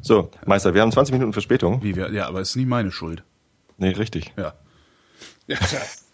[0.00, 1.82] So, Meister, wir haben 20 Minuten Verspätung.
[1.82, 3.22] Wie wir, ja, aber ist nie meine Schuld.
[3.78, 4.32] Nee, richtig.
[4.36, 4.54] Ja.
[5.46, 5.58] Ja,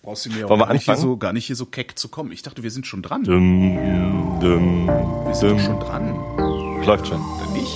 [0.02, 1.96] brauchst du mir auch Wollen wir gar nicht, hier so, gar nicht hier so keck
[1.96, 2.32] zu kommen.
[2.32, 3.22] Ich dachte, wir sind schon dran.
[3.22, 5.60] Dum, dum, Wir sind doch dum.
[5.66, 6.84] schon dran.
[6.84, 7.20] Läuft schon.
[7.20, 7.70] Oder nicht?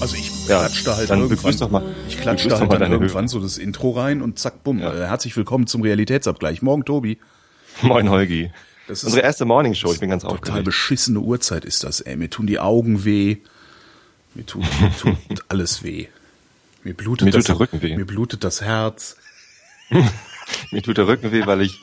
[0.00, 1.56] Also ich Ja, klatschte halt dann irgendwann.
[1.58, 4.62] doch mal- ich klatschte doch halt mal dann irgendwann so das Intro rein und zack,
[4.62, 4.78] bumm.
[4.78, 4.92] Ja.
[4.94, 6.62] Äh, Herzlich willkommen zum Realitätsabgleich.
[6.62, 7.18] Morgen, Tobi.
[7.82, 8.52] Moin, Holgi.
[8.86, 9.92] Das ist Unsere erste Morningshow.
[9.92, 10.64] Ich bin ganz total aufgeregt.
[10.64, 12.14] beschissene Uhrzeit ist das, ey.
[12.16, 13.38] Mir tun die Augen weh.
[14.34, 16.08] Mir tut, mir tut alles weh.
[16.84, 17.96] Mir blutet, Mir tut das, der Rücken weh.
[17.96, 19.16] Mir blutet das Herz.
[20.70, 21.78] Mir tut der Rücken weh, weil ich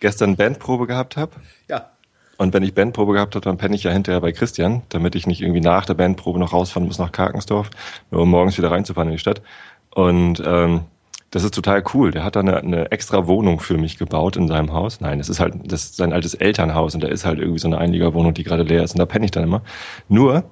[0.00, 1.32] gestern Bandprobe gehabt habe.
[1.68, 1.90] Ja.
[2.36, 5.26] Und wenn ich Bandprobe gehabt habe, dann penne ich ja hinterher bei Christian, damit ich
[5.26, 7.68] nicht irgendwie nach der Bandprobe noch rausfahren muss nach Karkensdorf,
[8.10, 9.42] nur um morgens wieder reinzufahren in die Stadt.
[9.90, 10.84] Und ähm,
[11.30, 12.10] das ist total cool.
[12.10, 15.00] Der hat da eine, eine extra Wohnung für mich gebaut in seinem Haus.
[15.00, 17.68] Nein, das ist halt das ist sein altes Elternhaus und da ist halt irgendwie so
[17.68, 18.92] eine Einliegerwohnung, die gerade leer ist.
[18.92, 19.62] Und da penne ich dann immer.
[20.08, 20.44] Nur,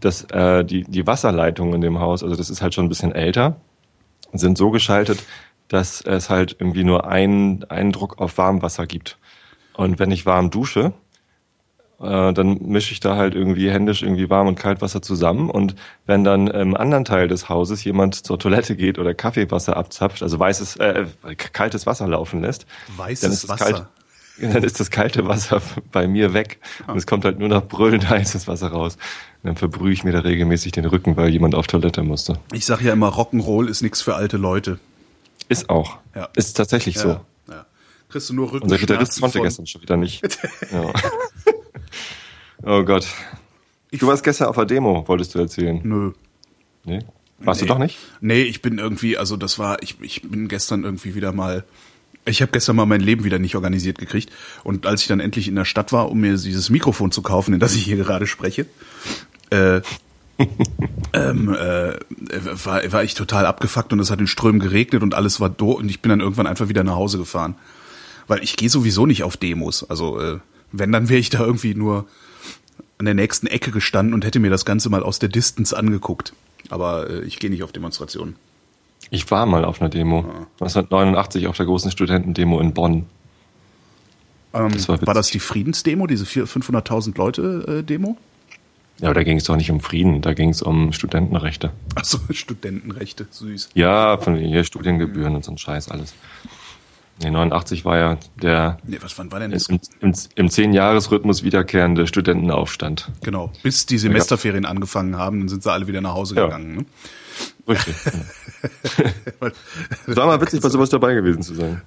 [0.00, 3.12] dass äh, die, die Wasserleitungen in dem Haus, also das ist halt schon ein bisschen
[3.12, 3.56] älter,
[4.32, 5.22] sind so geschaltet,
[5.68, 9.18] dass es halt irgendwie nur einen, einen Druck auf Warmwasser gibt.
[9.74, 10.92] Und wenn ich warm dusche,
[12.00, 15.50] äh, dann mische ich da halt irgendwie händisch irgendwie Warm- und Kaltwasser zusammen.
[15.50, 15.74] Und
[16.04, 20.38] wenn dann im anderen Teil des Hauses jemand zur Toilette geht oder Kaffeewasser abzapft, also
[20.38, 21.06] weißes, äh,
[21.52, 23.64] kaltes Wasser laufen lässt, Weißes dann ist das Wasser.
[23.72, 23.86] kalt,
[24.40, 28.08] dann ist das kalte Wasser bei mir weg und es kommt halt nur noch brüllend
[28.10, 28.96] heißes Wasser raus.
[29.42, 32.38] Und dann verbrühe ich mir da regelmäßig den Rücken, weil jemand auf Toilette musste.
[32.52, 34.78] Ich sag ja immer, Rock'n'Roll ist nichts für alte Leute.
[35.48, 35.98] Ist auch.
[36.14, 36.28] Ja.
[36.34, 37.08] Ist tatsächlich so.
[37.08, 37.66] Ja, ja.
[38.08, 38.64] Kriegst du nur Rücken.
[38.64, 40.22] Unser Gitarrist konnte gestern schon wieder nicht.
[40.72, 40.92] Ja.
[42.64, 43.06] oh Gott.
[43.92, 45.80] Du warst gestern auf der Demo, wolltest du erzählen.
[45.82, 46.12] Nö.
[46.84, 47.00] Nee?
[47.38, 47.66] Warst Nee.
[47.68, 47.98] du doch nicht?
[48.20, 51.64] Nee, ich bin irgendwie, also das war, ich, ich bin gestern irgendwie wieder mal,
[52.26, 54.30] ich habe gestern mal mein Leben wieder nicht organisiert gekriegt.
[54.64, 57.54] Und als ich dann endlich in der Stadt war, um mir dieses Mikrofon zu kaufen,
[57.54, 58.66] in das ich hier gerade spreche,
[59.50, 59.80] äh,
[61.14, 61.94] ähm, äh,
[62.64, 65.70] war, war ich total abgefuckt und es hat in Strömen geregnet und alles war do
[65.72, 67.54] und ich bin dann irgendwann einfach wieder nach Hause gefahren.
[68.26, 69.88] Weil ich gehe sowieso nicht auf Demos.
[69.88, 70.38] Also äh,
[70.72, 72.06] wenn, dann wäre ich da irgendwie nur
[72.98, 76.32] an der nächsten Ecke gestanden und hätte mir das Ganze mal aus der Distance angeguckt.
[76.70, 78.34] Aber äh, ich gehe nicht auf Demonstrationen.
[79.10, 80.18] Ich war mal auf einer Demo.
[80.60, 83.06] 1989 auf der großen Studentendemo in Bonn.
[84.52, 88.16] Ähm, Das war war, das die Friedensdemo, diese vier- 500.000 Leute äh, Demo?
[88.98, 91.70] Ja, aber da ging es doch nicht um Frieden, da ging es um Studentenrechte.
[91.94, 93.68] Achso, Studentenrechte, süß.
[93.74, 96.14] Ja, von hier Studiengebühren und so ein Scheiß alles.
[97.22, 99.68] Nee, 89 war ja der Nee, was wann war denn das?
[99.68, 103.10] im, im, im Zehn-Jahres-Rhythmus wiederkehrende Studentenaufstand.
[103.22, 106.44] Genau, bis die Semesterferien angefangen haben, dann sind sie alle wieder nach Hause Ja.
[106.46, 106.76] gegangen.
[106.76, 106.84] Ne?
[107.68, 107.94] Richtig.
[110.06, 111.82] War mal witzig, bei sowas dabei gewesen zu sein.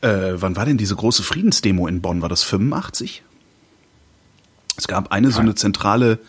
[0.00, 2.22] Äh, wann war denn diese große Friedensdemo in Bonn?
[2.22, 3.22] War das 85?
[4.76, 6.20] Es gab eine so eine zentrale,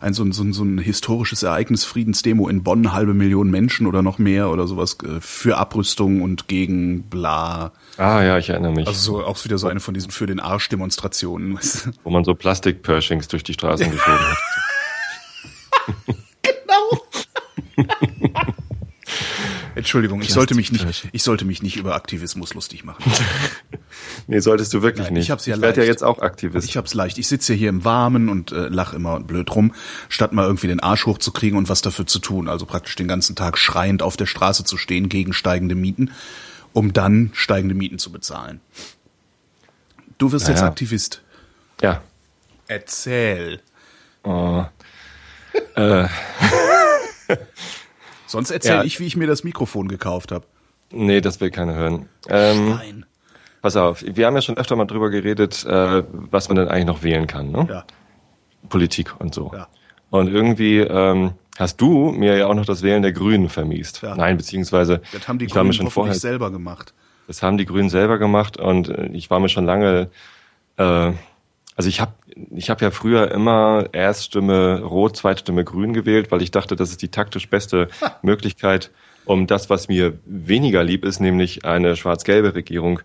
[0.00, 3.86] ein so ein, so ein, so ein historisches Ereignis, Friedensdemo in Bonn, halbe Million Menschen
[3.86, 7.70] oder noch mehr oder sowas äh, für Abrüstung und gegen bla.
[7.96, 8.88] Ah ja, ich erinnere mich.
[8.88, 11.60] Also so auch wieder so eine von diesen für den Arsch Demonstrationen.
[12.02, 14.38] wo man so Plastik-Pershings durch die Straßen geschoben hat.
[19.74, 23.02] Entschuldigung, ich sollte mich nicht, ich sollte mich nicht über Aktivismus lustig machen.
[24.26, 25.24] Nee, solltest du wirklich Nein, nicht.
[25.24, 25.76] ich hab's ja ja leicht.
[25.76, 26.66] jetzt auch Aktivist.
[26.68, 27.18] Ich hab's leicht.
[27.18, 29.74] Ich sitze hier im Warmen und äh, lach immer blöd rum,
[30.08, 32.48] statt mal irgendwie den Arsch hochzukriegen und was dafür zu tun.
[32.48, 36.10] Also praktisch den ganzen Tag schreiend auf der Straße zu stehen gegen steigende Mieten,
[36.72, 38.60] um dann steigende Mieten zu bezahlen.
[40.18, 40.68] Du wirst jetzt Naja.
[40.68, 41.20] Aktivist.
[41.82, 42.00] ja.
[42.68, 43.60] Erzähl.
[44.24, 44.64] Oh.
[45.74, 46.06] äh,
[48.26, 48.84] Sonst erzähl Ja.
[48.84, 50.44] ich, wie ich mir das Mikrofon gekauft habe.
[50.90, 52.08] nee, das will keiner hören.
[52.28, 53.06] Ähm, Nein.
[53.60, 56.86] pass auf, wir haben ja schon öfter mal drüber geredet, äh, was man denn eigentlich
[56.86, 57.50] noch wählen kann.
[57.50, 57.66] Ne?
[57.68, 57.84] Ja.
[58.68, 59.50] Politik und so.
[59.54, 59.68] Ja.
[60.10, 64.02] Und irgendwie ähm, hast du mir ja auch noch das Wählen der Grünen vermiest.
[64.02, 64.14] Ja.
[64.14, 66.92] Nein, beziehungsweise Das haben die ich war mir Grünen schon vorher selber gemacht.
[67.26, 70.10] Das haben die Grünen selber gemacht und äh, ich war mir schon lange,
[70.76, 71.12] äh,
[71.76, 72.12] also ich habe
[72.54, 77.02] ich hab ja früher immer Erststimme Rot, Zweitstimme Grün gewählt, weil ich dachte, das ist
[77.02, 77.88] die taktisch beste
[78.22, 78.90] Möglichkeit,
[79.24, 83.00] um das, was mir weniger lieb ist, nämlich eine schwarz-gelbe Regierung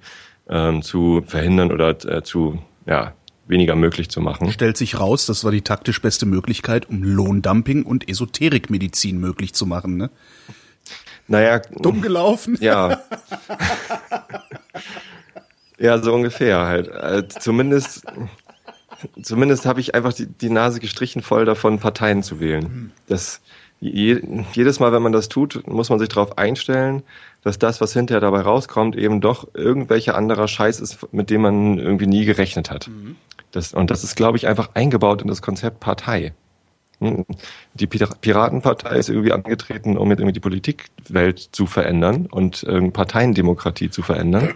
[0.49, 3.13] ähm, zu verhindern oder äh, zu ja
[3.47, 4.51] weniger möglich zu machen.
[4.51, 9.65] Stellt sich raus, das war die taktisch beste Möglichkeit, um Lohndumping und Esoterikmedizin möglich zu
[9.65, 9.95] machen.
[9.95, 10.09] Ne?
[11.27, 12.57] Naja, Dumm gelaufen.
[12.59, 13.01] Ja.
[15.79, 16.87] ja, so ungefähr halt.
[16.89, 18.05] Äh, zumindest
[19.21, 22.91] zumindest habe ich einfach die, die Nase gestrichen voll davon, Parteien zu wählen.
[23.07, 23.41] Das,
[23.79, 24.21] je,
[24.53, 27.03] jedes Mal, wenn man das tut, muss man sich darauf einstellen,
[27.43, 31.77] dass das, was hinterher dabei rauskommt, eben doch irgendwelcher anderer Scheiß ist, mit dem man
[31.77, 32.89] irgendwie nie gerechnet hat.
[33.51, 36.33] Das, und das ist, glaube ich, einfach eingebaut in das Konzept Partei.
[36.99, 44.01] Die Piratenpartei ist irgendwie angetreten, um irgendwie die Politikwelt zu verändern und ähm, Parteiendemokratie zu
[44.01, 44.55] verändern.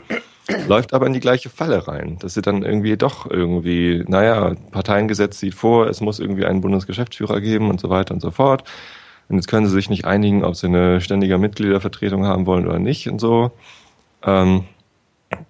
[0.67, 5.39] Läuft aber in die gleiche Falle rein, dass sie dann irgendwie doch irgendwie, naja, Parteiengesetz
[5.39, 8.63] sieht vor, es muss irgendwie einen Bundesgeschäftsführer geben und so weiter und so fort.
[9.29, 12.79] Und jetzt können sie sich nicht einigen, ob sie eine ständige Mitgliedervertretung haben wollen oder
[12.79, 13.51] nicht und so.
[14.23, 14.65] Ähm,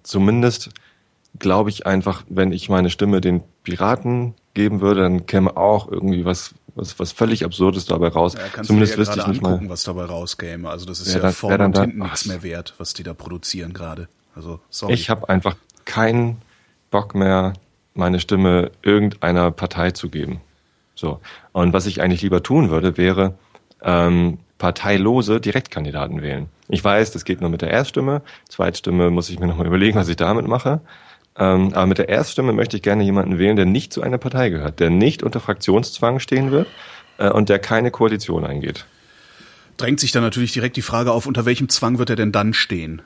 [0.02, 0.70] zumindest
[1.38, 6.24] glaube ich einfach, wenn ich meine Stimme den Piraten geben würde, dann käme auch irgendwie
[6.24, 8.34] was, was, was völlig Absurdes dabei raus.
[8.34, 10.68] Ja, Zumindest wüsste ich nicht angucken, mal, was dabei rauskäme.
[10.68, 13.72] Also das ist ja dann, vorne und hinten nichts mehr wert, was die da produzieren
[13.72, 14.08] gerade.
[14.34, 14.94] Also sorry.
[14.94, 16.42] Ich habe einfach keinen
[16.90, 17.54] Bock mehr,
[17.94, 20.40] meine Stimme irgendeiner Partei zu geben.
[20.94, 21.20] So.
[21.52, 23.34] Und was ich eigentlich lieber tun würde, wäre
[23.82, 26.46] ähm, parteilose Direktkandidaten wählen.
[26.68, 28.22] Ich weiß, das geht nur mit der Erststimme.
[28.48, 30.80] Zweitstimme muss ich mir nochmal überlegen, was ich damit mache.
[31.36, 34.50] Ähm, aber mit der Erststimme möchte ich gerne jemanden wählen, der nicht zu einer Partei
[34.50, 36.68] gehört, der nicht unter Fraktionszwang stehen wird
[37.18, 38.86] äh, und der keine Koalition eingeht.
[39.78, 42.52] Drängt sich dann natürlich direkt die Frage auf, unter welchem Zwang wird er denn dann
[42.52, 43.02] stehen?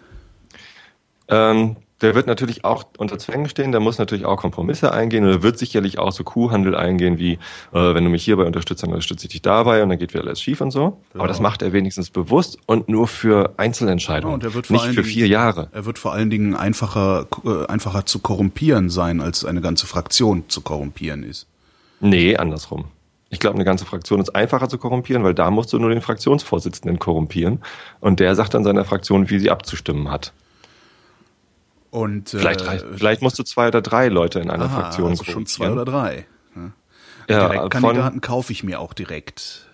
[1.28, 5.42] Ähm, der wird natürlich auch unter Zwängen stehen, der muss natürlich auch Kompromisse eingehen oder
[5.42, 7.38] wird sicherlich auch so Kuhhandel eingehen, wie äh,
[7.72, 10.42] wenn du mich hierbei unterstützt, dann unterstütze ich dich dabei und dann geht wieder alles
[10.42, 11.00] schief und so.
[11.14, 11.20] Ja.
[11.20, 15.32] Aber das macht er wenigstens bewusst und nur für Einzelentscheidungen, ja, nicht für vier Dingen,
[15.32, 15.68] Jahre.
[15.72, 20.44] Er wird vor allen Dingen einfacher, äh, einfacher zu korrumpieren sein, als eine ganze Fraktion
[20.48, 21.46] zu korrumpieren ist.
[22.00, 22.84] Nee, andersrum.
[23.30, 26.02] Ich glaube, eine ganze Fraktion ist einfacher zu korrumpieren, weil da musst du nur den
[26.02, 27.60] Fraktionsvorsitzenden korrumpieren
[28.00, 30.32] und der sagt dann seiner Fraktion, wie sie abzustimmen hat.
[31.96, 32.60] Und, äh, vielleicht,
[32.94, 35.86] vielleicht musst du zwei oder drei Leute in einer aha, Fraktion also schon zwei oder
[35.86, 36.26] drei.
[36.54, 36.72] Ne?
[37.26, 39.66] Ja, Direktkandidaten kaufe ich mir auch direkt.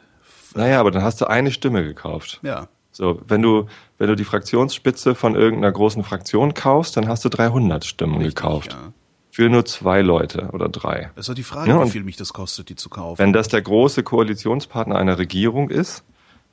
[0.54, 2.38] Naja, aber dann hast du eine Stimme gekauft.
[2.44, 2.68] Ja.
[2.92, 3.66] So, wenn du,
[3.98, 8.36] wenn du die Fraktionsspitze von irgendeiner großen Fraktion kaufst, dann hast du 300 Stimmen Richtig,
[8.36, 8.74] gekauft.
[8.74, 8.92] Ja.
[9.32, 11.10] Für nur zwei Leute oder drei.
[11.16, 13.18] Das ist doch die Frage, ja, wie viel mich das kostet, die zu kaufen.
[13.18, 16.04] Wenn das der große Koalitionspartner einer Regierung ist,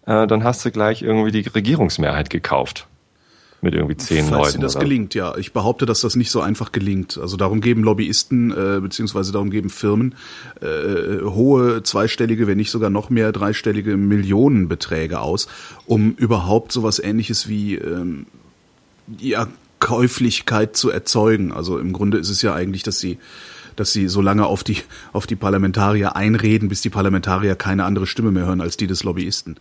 [0.07, 2.88] äh, dann hast du gleich irgendwie die Regierungsmehrheit gekauft
[3.61, 4.44] mit irgendwie zehn Falls Leuten.
[4.44, 4.85] Falls das oder?
[4.85, 5.35] gelingt, ja.
[5.38, 7.17] Ich behaupte, dass das nicht so einfach gelingt.
[7.17, 10.15] Also darum geben Lobbyisten äh, beziehungsweise darum geben Firmen
[10.61, 15.47] äh, hohe zweistellige, wenn nicht sogar noch mehr dreistellige Millionenbeträge aus,
[15.85, 18.25] um überhaupt sowas Ähnliches wie ähm,
[19.19, 19.47] ja
[19.79, 21.51] Käuflichkeit zu erzeugen.
[21.51, 23.17] Also im Grunde ist es ja eigentlich, dass sie
[23.75, 24.77] dass sie so lange auf die,
[25.13, 29.06] auf die Parlamentarier einreden, bis die Parlamentarier keine andere Stimme mehr hören als die des
[29.06, 29.56] Lobbyisten.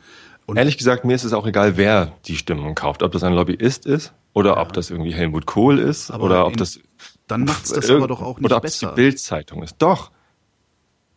[0.49, 3.03] Und Ehrlich gesagt, mir ist es auch egal, wer die Stimmen kauft.
[3.03, 4.63] Ob das ein Lobbyist ist oder ja.
[4.63, 6.81] ob das irgendwie Helmut Kohl ist aber oder ob das.
[7.27, 8.87] Dann macht es das aber doch auch nicht oder besser.
[8.87, 9.77] Oder ob es die Bildzeitung ist.
[9.79, 10.11] Doch.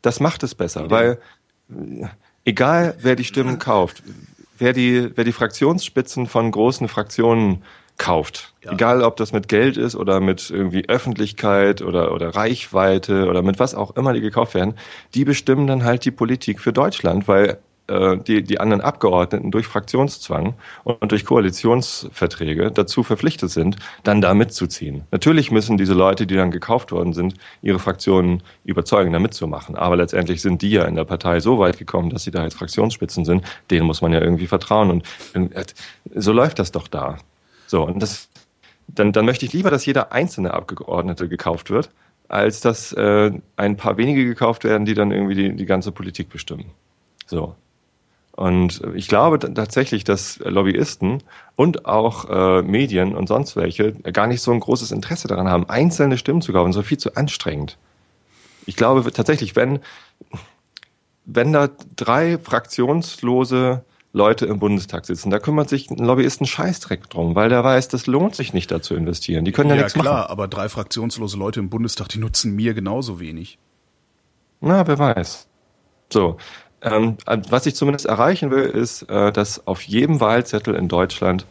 [0.01, 1.17] Das macht es besser, weil
[2.43, 4.03] egal wer die Stimmen kauft,
[4.57, 7.63] wer die, wer die Fraktionsspitzen von großen Fraktionen
[7.97, 8.53] kauft.
[8.65, 8.73] Ja.
[8.73, 13.59] Egal, ob das mit Geld ist oder mit irgendwie Öffentlichkeit oder, oder Reichweite oder mit
[13.59, 14.73] was auch immer die gekauft werden,
[15.13, 17.55] die bestimmen dann halt die Politik für Deutschland, weil äh,
[17.89, 25.03] die, die anderen Abgeordneten durch Fraktionszwang und durch Koalitionsverträge dazu verpflichtet sind, dann da mitzuziehen.
[25.11, 29.75] Natürlich müssen diese Leute, die dann gekauft worden sind, ihre Fraktionen überzeugen, da mitzumachen.
[29.75, 32.55] Aber letztendlich sind die ja in der Partei so weit gekommen, dass sie da jetzt
[32.55, 33.43] Fraktionsspitzen sind.
[33.69, 34.89] Denen muss man ja irgendwie vertrauen.
[34.91, 35.65] Und äh,
[36.15, 37.17] so läuft das doch da.
[37.67, 38.29] So, und das,
[38.87, 41.89] dann, dann möchte ich lieber, dass jeder einzelne Abgeordnete gekauft wird,
[42.29, 46.29] als dass äh, ein paar wenige gekauft werden, die dann irgendwie die, die ganze Politik
[46.29, 46.71] bestimmen.
[47.25, 47.55] So.
[48.33, 51.21] Und ich glaube tatsächlich, dass Lobbyisten
[51.55, 55.69] und auch äh, Medien und sonst welche gar nicht so ein großes Interesse daran haben,
[55.69, 56.71] einzelne Stimmen zu kaufen.
[56.71, 57.77] So viel zu anstrengend.
[58.65, 59.79] Ich glaube tatsächlich, wenn,
[61.25, 63.83] wenn da drei fraktionslose
[64.13, 68.07] Leute im Bundestag sitzen, da kümmert sich ein Lobbyisten Scheißdreck drum, weil der weiß, das
[68.07, 69.45] lohnt sich nicht da zu investieren.
[69.45, 70.15] Die können ja, ja nichts klar, machen.
[70.15, 73.57] Ja klar, aber drei fraktionslose Leute im Bundestag, die nutzen mir genauso wenig.
[74.59, 75.47] Na, wer weiß.
[76.11, 76.37] So,
[76.81, 81.45] ähm, was ich zumindest erreichen will, ist, äh, dass auf jedem Wahlzettel in Deutschland,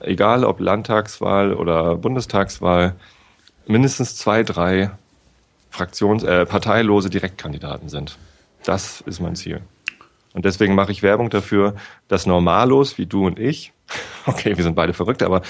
[0.00, 2.94] egal ob Landtagswahl oder Bundestagswahl,
[3.66, 4.90] mindestens zwei, drei
[5.70, 8.18] Fraktions-, äh, parteilose Direktkandidaten sind.
[8.64, 9.62] Das ist mein Ziel.
[10.34, 11.74] Und deswegen mache ich Werbung dafür,
[12.08, 13.72] dass Normalos wie du und ich,
[14.26, 15.42] okay, wir sind beide verrückt, aber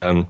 [0.00, 0.26] ähm,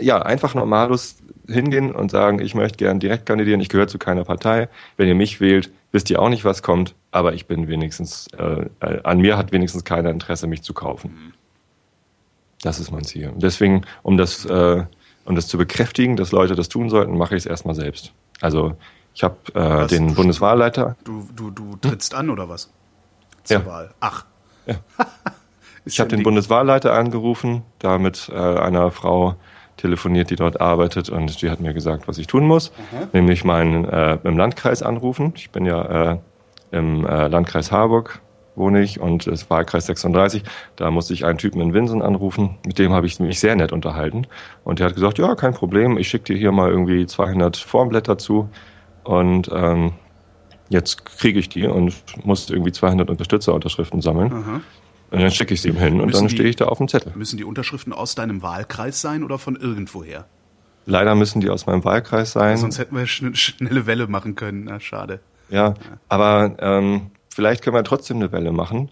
[0.00, 1.16] ja, einfach Normalos
[1.48, 4.68] hingehen und sagen, ich möchte gern direkt kandidieren, ich gehöre zu keiner Partei.
[4.96, 8.66] Wenn ihr mich wählt, wisst ihr auch nicht, was kommt, aber ich bin wenigstens, äh,
[9.02, 11.34] an mir hat wenigstens keiner Interesse, mich zu kaufen.
[12.62, 13.28] Das ist mein Ziel.
[13.28, 14.84] Und deswegen, um das, äh,
[15.24, 18.12] um das zu bekräftigen, dass Leute das tun sollten, mache ich es erstmal selbst.
[18.40, 18.76] Also
[19.14, 20.96] ich habe äh, den du, Bundeswahlleiter.
[21.04, 22.20] Du, du, du trittst hm?
[22.20, 22.70] an oder was?
[23.44, 23.66] Zur ja.
[23.66, 23.94] Wahl.
[24.00, 24.24] Ach.
[24.66, 24.76] Ja.
[25.84, 29.36] ich habe den Bundeswahlleiter angerufen, da mit äh, einer Frau
[29.76, 33.08] telefoniert, die dort arbeitet und die hat mir gesagt, was ich tun muss, mhm.
[33.12, 35.32] nämlich meinen äh, im Landkreis anrufen.
[35.36, 36.18] Ich bin ja äh,
[36.70, 38.20] im äh, Landkreis Harburg
[38.56, 40.42] wohne ich und es Wahlkreis 36.
[40.76, 42.56] Da musste ich einen Typen in Winsen anrufen.
[42.64, 44.26] Mit dem habe ich mich sehr nett unterhalten.
[44.62, 48.18] Und der hat gesagt, ja, kein Problem, ich schicke dir hier mal irgendwie 200 Formblätter
[48.18, 48.48] zu.
[49.02, 49.92] Und ähm,
[50.68, 54.32] jetzt kriege ich die und muss irgendwie 200 Unterstützerunterschriften sammeln.
[54.32, 54.60] Aha.
[55.14, 57.12] Und dann schicke ich sie ihm hin und dann stehe ich da auf dem Zettel.
[57.14, 60.26] Müssen die Unterschriften aus deinem Wahlkreis sein oder von irgendwoher?
[60.86, 62.56] Leider müssen die aus meinem Wahlkreis sein.
[62.56, 64.64] Sonst hätten wir eine schnelle Welle machen können.
[64.64, 65.20] Na, schade.
[65.48, 65.74] Ja, ja.
[66.08, 68.90] aber ähm, vielleicht können wir trotzdem eine Welle machen,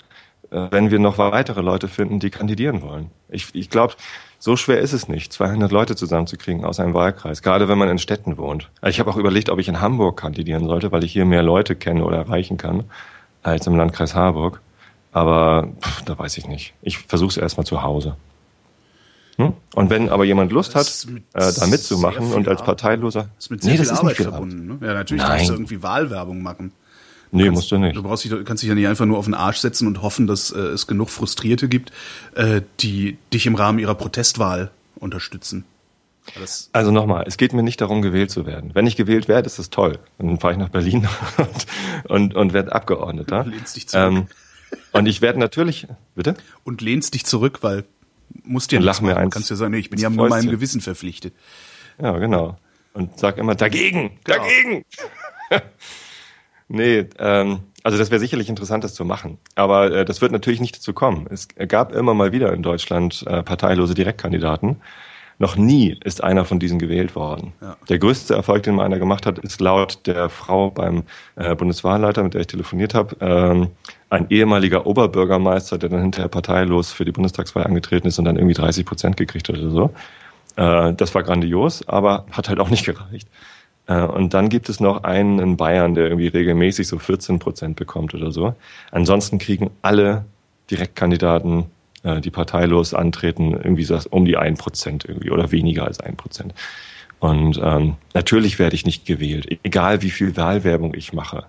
[0.50, 3.10] äh, wenn wir noch weitere Leute finden, die kandidieren wollen.
[3.28, 3.94] Ich, ich glaube,
[4.38, 7.98] so schwer ist es nicht, 200 Leute zusammenzukriegen aus einem Wahlkreis, gerade wenn man in
[7.98, 8.70] Städten wohnt.
[8.86, 11.76] Ich habe auch überlegt, ob ich in Hamburg kandidieren sollte, weil ich hier mehr Leute
[11.76, 12.84] kenne oder erreichen kann
[13.42, 14.60] als im Landkreis Harburg.
[15.12, 16.74] Aber pff, da weiß ich nicht.
[16.82, 18.16] Ich versuche es erstmal zu Hause.
[19.36, 19.54] Hm?
[19.74, 23.28] Und wenn aber jemand Lust hat, mit äh, da mitzumachen und als Parteiloser.
[23.36, 24.66] Das ist mit sehr nee, viel Arbeit verbunden.
[24.66, 24.86] Ne?
[24.86, 25.38] Ja, natürlich Nein.
[25.38, 26.72] musst du irgendwie Wahlwerbung machen.
[27.30, 27.96] Nee, kannst, musst du nicht.
[27.96, 30.26] Du brauchst dich, kannst dich ja nicht einfach nur auf den Arsch setzen und hoffen,
[30.26, 31.90] dass äh, es genug Frustrierte gibt,
[32.34, 35.64] äh, die dich im Rahmen ihrer Protestwahl unterstützen.
[36.38, 38.70] Das also nochmal, es geht mir nicht darum, gewählt zu werden.
[38.74, 39.98] Wenn ich gewählt werde, ist das toll.
[40.18, 41.66] Dann fahre ich nach Berlin und,
[42.08, 43.44] und, und werde Abgeordneter.
[43.44, 44.12] Lehnst dich zurück.
[44.12, 44.26] Ähm,
[44.92, 46.34] und ich werde natürlich, bitte?
[46.64, 47.84] Und lehnst dich zurück, weil
[48.44, 49.34] musst dir lach mir eins.
[49.34, 51.34] Kannst ja sagen, nee, ich bin ja nur meinem Gewissen verpflichtet.
[52.00, 52.56] Ja, genau.
[52.94, 54.38] Und sag immer dagegen, genau.
[54.38, 54.84] dagegen.
[56.74, 59.36] Nee, ähm, also das wäre sicherlich interessant, das zu machen.
[59.56, 61.26] Aber äh, das wird natürlich nicht dazu kommen.
[61.28, 64.80] Es gab immer mal wieder in Deutschland äh, parteilose Direktkandidaten.
[65.42, 67.52] Noch nie ist einer von diesen gewählt worden.
[67.60, 67.76] Ja.
[67.88, 71.02] Der größte Erfolg, den mal einer gemacht hat, ist laut der Frau beim
[71.34, 73.66] äh, Bundeswahlleiter, mit der ich telefoniert habe, ähm,
[74.08, 78.54] ein ehemaliger Oberbürgermeister, der dann hinterher parteilos für die Bundestagswahl angetreten ist und dann irgendwie
[78.54, 79.90] 30 Prozent gekriegt hat oder so.
[80.54, 83.26] Äh, das war grandios, aber hat halt auch nicht gereicht.
[83.88, 87.74] Äh, und dann gibt es noch einen in Bayern, der irgendwie regelmäßig so 14 Prozent
[87.74, 88.54] bekommt oder so.
[88.92, 90.24] Ansonsten kriegen alle
[90.70, 91.64] Direktkandidaten,
[92.02, 96.16] äh, die parteilos antreten, irgendwie so um die ein Prozent irgendwie oder weniger als ein
[96.16, 96.54] Prozent.
[97.20, 101.44] Und ähm, natürlich werde ich nicht gewählt, egal wie viel Wahlwerbung ich mache.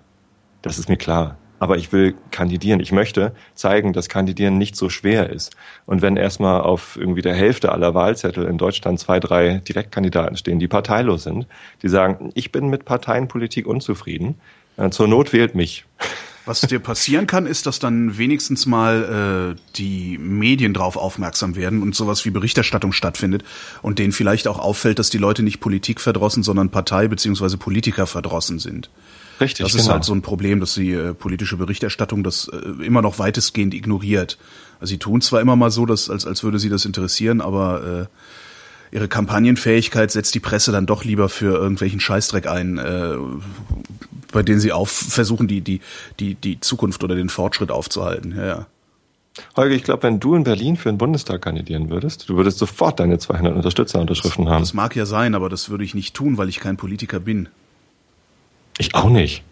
[0.62, 2.80] Das ist mir klar aber ich will kandidieren.
[2.80, 5.56] Ich möchte zeigen, dass Kandidieren nicht so schwer ist.
[5.86, 10.58] Und wenn erstmal auf irgendwie der Hälfte aller Wahlzettel in Deutschland zwei, drei Direktkandidaten stehen,
[10.58, 11.46] die parteilos sind,
[11.82, 14.34] die sagen, ich bin mit Parteienpolitik unzufrieden,
[14.76, 15.86] äh, zur Not wählt mich.
[16.46, 21.82] Was dir passieren kann, ist, dass dann wenigstens mal äh, die Medien drauf aufmerksam werden
[21.82, 23.44] und sowas wie Berichterstattung stattfindet
[23.80, 28.06] und denen vielleicht auch auffällt, dass die Leute nicht Politik verdrossen, sondern Partei beziehungsweise Politiker
[28.06, 28.90] verdrossen sind.
[29.40, 29.94] Richtig, Das ist genau.
[29.94, 34.38] halt so ein Problem, dass die äh, politische Berichterstattung das äh, immer noch weitestgehend ignoriert.
[34.80, 38.02] Also sie tun zwar immer mal so, dass, als, als würde sie das interessieren, aber
[38.02, 38.06] äh,
[38.94, 43.16] ihre Kampagnenfähigkeit setzt die Presse dann doch lieber für irgendwelchen Scheißdreck ein, äh,
[44.32, 45.80] bei denen sie auf versuchen, die, die,
[46.20, 48.34] die, die Zukunft oder den Fortschritt aufzuhalten.
[48.36, 48.66] Ja, ja.
[49.56, 53.00] Holger, ich glaube, wenn du in Berlin für den Bundestag kandidieren würdest, du würdest sofort
[53.00, 54.62] deine 200 Unterstützerunterschriften haben.
[54.62, 57.48] Das mag ja sein, aber das würde ich nicht tun, weil ich kein Politiker bin.
[58.78, 59.42] Ich auch nicht.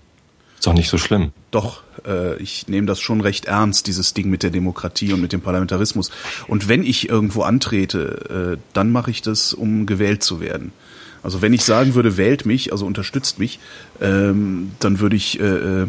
[0.63, 1.33] Ist doch nicht so schlimm.
[1.51, 5.33] Doch, äh, ich nehme das schon recht ernst, dieses Ding mit der Demokratie und mit
[5.33, 6.13] dem Parlamentarismus.
[6.47, 10.71] Und wenn ich irgendwo antrete, äh, dann mache ich das, um gewählt zu werden.
[11.25, 13.59] Also wenn ich sagen würde, wählt mich, also unterstützt mich,
[14.01, 15.87] ähm, dann würde ich, äh, äh,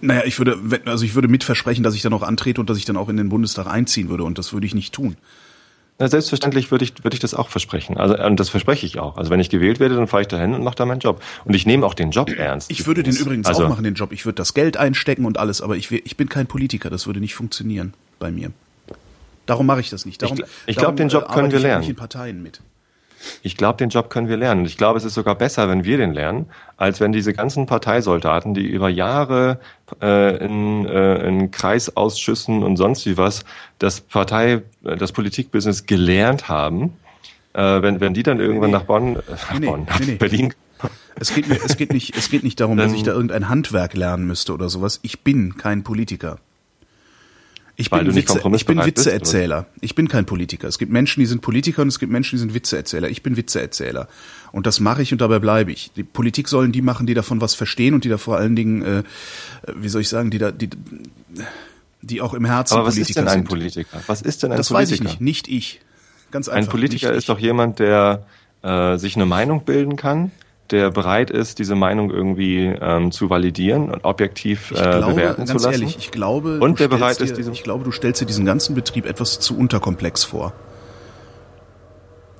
[0.00, 2.78] naja, ich würde, also ich würde mit versprechen, dass ich dann auch antrete und dass
[2.78, 4.24] ich dann auch in den Bundestag einziehen würde.
[4.24, 5.16] Und das würde ich nicht tun.
[5.98, 7.96] Na, selbstverständlich würde ich, würde ich das auch versprechen.
[7.96, 9.16] Also, und das verspreche ich auch.
[9.16, 11.22] Also wenn ich gewählt werde, dann fahre ich dahin und mache da meinen Job.
[11.44, 12.70] Und ich nehme auch den Job ernst.
[12.70, 14.12] Ich würde den übrigens also, auch machen, den Job.
[14.12, 16.90] Ich würde das Geld einstecken und alles, aber ich, ich bin kein Politiker.
[16.90, 18.52] Das würde nicht funktionieren bei mir.
[19.46, 20.20] Darum mache ich das nicht.
[20.20, 21.82] Darum, ich ich glaube, den Job äh, können wir lernen.
[21.82, 22.60] Ich in Parteien mit.
[23.42, 24.60] Ich glaube, den Job können wir lernen.
[24.62, 27.66] Und ich glaube, es ist sogar besser, wenn wir den lernen, als wenn diese ganzen
[27.66, 29.60] Parteisoldaten, die über Jahre
[30.02, 33.44] äh, in, äh, in Kreisausschüssen und sonst wie was
[33.78, 36.92] das Partei, das Politikbusiness gelernt haben,
[37.54, 40.14] äh, wenn, wenn die dann irgendwann nee, nach Bonn, äh, nach, nee, Bonn, nach nee,
[40.14, 40.52] Berlin
[41.18, 43.94] es geht, mir, es, geht nicht, es geht nicht darum, dass ich da irgendein Handwerk
[43.94, 45.00] lernen müsste oder sowas.
[45.02, 46.38] Ich bin kein Politiker.
[47.78, 49.62] Ich bin, Witze, ich bin Witzeerzähler.
[49.74, 50.66] Bist, ich bin kein Politiker.
[50.66, 53.10] Es gibt Menschen, die sind Politiker und es gibt Menschen, die sind Witzeerzähler.
[53.10, 54.08] Ich bin Witzeerzähler.
[54.50, 55.92] Und das mache ich und dabei bleibe ich.
[55.92, 58.82] Die Politik sollen die machen, die davon was verstehen und die da vor allen Dingen,
[58.82, 59.02] äh,
[59.74, 60.70] wie soll ich sagen, die da, die,
[62.00, 63.48] die auch im Herzen Aber was Politiker ist denn ein sind.
[63.48, 64.02] Politiker?
[64.06, 64.90] Was ist denn ein das Politiker?
[64.90, 65.20] Das weiß ich nicht.
[65.20, 65.80] Nicht ich.
[66.30, 66.68] Ganz einfach.
[66.68, 68.24] Ein Politiker ist doch jemand, der
[68.62, 70.30] äh, sich eine Meinung bilden kann,
[70.72, 75.54] der bereit ist, diese Meinung irgendwie ähm, zu validieren und objektiv äh, glaube, bewerten zu
[75.54, 75.72] lassen.
[75.72, 78.74] Ehrlich, ich glaube, und der bereit ist, diese ich glaube, du stellst dir diesen ganzen
[78.74, 80.52] Betrieb etwas zu unterkomplex vor.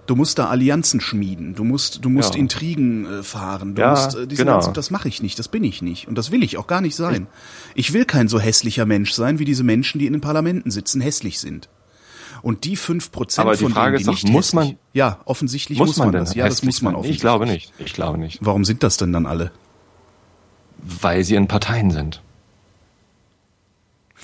[0.07, 2.41] Du musst da Allianzen schmieden, du musst, du musst ja.
[2.41, 4.53] Intrigen äh, fahren, du ja, musst äh, genau.
[4.53, 6.81] ganzen, das mache ich nicht, das bin ich nicht und das will ich auch gar
[6.81, 7.27] nicht sein.
[7.75, 10.71] Ich, ich will kein so hässlicher Mensch sein, wie diese Menschen, die in den Parlamenten
[10.71, 11.69] sitzen, hässlich sind.
[12.43, 15.89] Und die fünf Prozent von Frage denen, die ist doch, muss man, ja, offensichtlich muss,
[15.89, 16.35] muss man, das.
[16.35, 17.17] Ja, das muss man offensichtlich.
[17.17, 17.73] Ich glaube nicht.
[17.79, 18.39] Ich glaube nicht.
[18.41, 19.53] Warum sind das denn dann alle?
[20.79, 22.23] Weil sie in Parteien sind.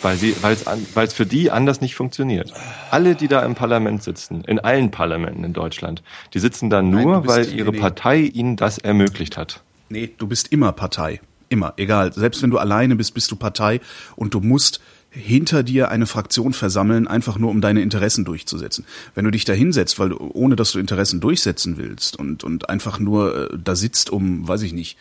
[0.00, 0.64] Weil sie, weil es,
[0.94, 2.52] weil es für die anders nicht funktioniert.
[2.90, 6.02] Alle, die da im Parlament sitzen, in allen Parlamenten in Deutschland,
[6.34, 9.62] die sitzen da nur, Nein, weil ihre nee, Partei ihnen das ermöglicht hat.
[9.88, 11.20] Nee, du bist immer Partei.
[11.48, 11.74] Immer.
[11.76, 12.12] Egal.
[12.14, 13.80] Selbst wenn du alleine bist, bist du Partei
[14.16, 14.80] und du musst
[15.14, 18.86] hinter dir eine Fraktion versammeln, einfach nur um deine Interessen durchzusetzen.
[19.14, 22.70] Wenn du dich da hinsetzt, weil du, ohne dass du Interessen durchsetzen willst und, und
[22.70, 24.96] einfach nur äh, da sitzt, um, weiß ich nicht,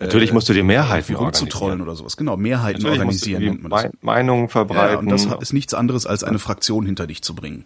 [0.00, 2.16] Natürlich musst du dir Mehrheiten rumzutrollen oder sowas.
[2.16, 3.92] Genau, Mehrheiten Natürlich organisieren nennt man das.
[4.02, 4.94] Meinungen verbreiten.
[4.94, 7.64] Ja, und das ist nichts anderes als eine Fraktion hinter dich zu bringen.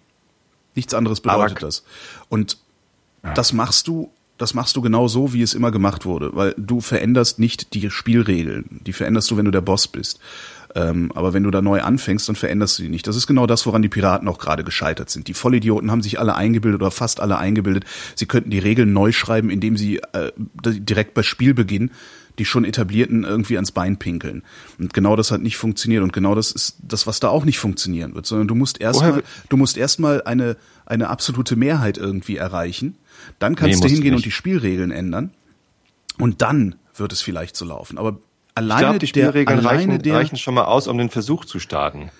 [0.74, 1.84] Nichts anderes bedeutet Aber, das.
[2.28, 2.58] Und
[3.24, 3.32] ja.
[3.32, 6.80] das machst du das machst du genau so, wie es immer gemacht wurde, weil du
[6.80, 8.80] veränderst nicht die Spielregeln.
[8.86, 10.20] Die veränderst du, wenn du der Boss bist.
[10.78, 13.06] Ähm, aber wenn du da neu anfängst, dann veränderst du die nicht.
[13.08, 15.26] Das ist genau das, woran die Piraten auch gerade gescheitert sind.
[15.26, 19.10] Die Vollidioten haben sich alle eingebildet oder fast alle eingebildet, sie könnten die Regeln neu
[19.10, 21.90] schreiben, indem sie äh, direkt bei Spielbeginn
[22.38, 24.44] die schon etablierten irgendwie ans Bein pinkeln.
[24.78, 27.58] Und genau das hat nicht funktioniert und genau das ist das, was da auch nicht
[27.58, 30.56] funktionieren wird, sondern du musst erstmal, du musst erstmal eine,
[30.86, 32.94] eine absolute Mehrheit irgendwie erreichen.
[33.40, 35.32] Dann kannst nee, du hingehen und die Spielregeln ändern.
[36.16, 37.98] Und dann wird es vielleicht so laufen.
[37.98, 38.20] Aber
[38.58, 41.44] alleine ich glaub, die Spielregeln der, reichen, der, reichen schon mal aus, um den Versuch
[41.44, 42.10] zu starten.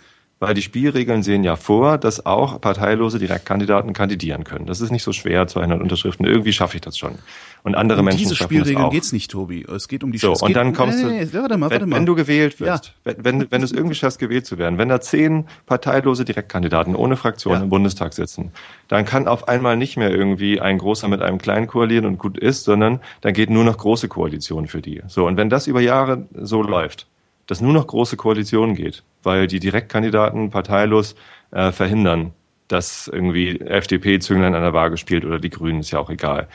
[0.41, 4.67] Weil die Spielregeln sehen ja vor, dass auch parteilose Direktkandidaten kandidieren können.
[4.67, 6.27] Das ist nicht so schwer, 200 Unterschriften.
[6.27, 7.19] Irgendwie schaffe ich das schon.
[7.65, 8.93] Und andere um Menschen diese schaffen Spielregeln das auch.
[8.93, 9.65] geht's nicht, Tobi.
[9.65, 11.89] Es geht um die So, und dann kommst du, nee, nee, warte mal, warte wenn,
[11.89, 11.97] mal.
[11.97, 12.93] wenn du gewählt wirst, ja.
[13.05, 16.95] wenn, wenn, wenn du es irgendwie schaffst, gewählt zu werden, wenn da zehn parteilose Direktkandidaten
[16.95, 17.63] ohne Fraktion ja.
[17.63, 18.53] im Bundestag sitzen,
[18.87, 22.39] dann kann auf einmal nicht mehr irgendwie ein großer mit einem kleinen koalieren und gut
[22.39, 25.03] ist, sondern dann geht nur noch große Koalition für die.
[25.09, 27.07] So, und wenn das über Jahre so läuft,
[27.49, 31.17] dass nur noch große Koalitionen geht, weil die Direktkandidaten parteilos
[31.51, 32.33] äh, verhindern,
[32.69, 36.47] dass irgendwie FDP Zünglein an der Waage spielt oder die Grünen, ist ja auch egal.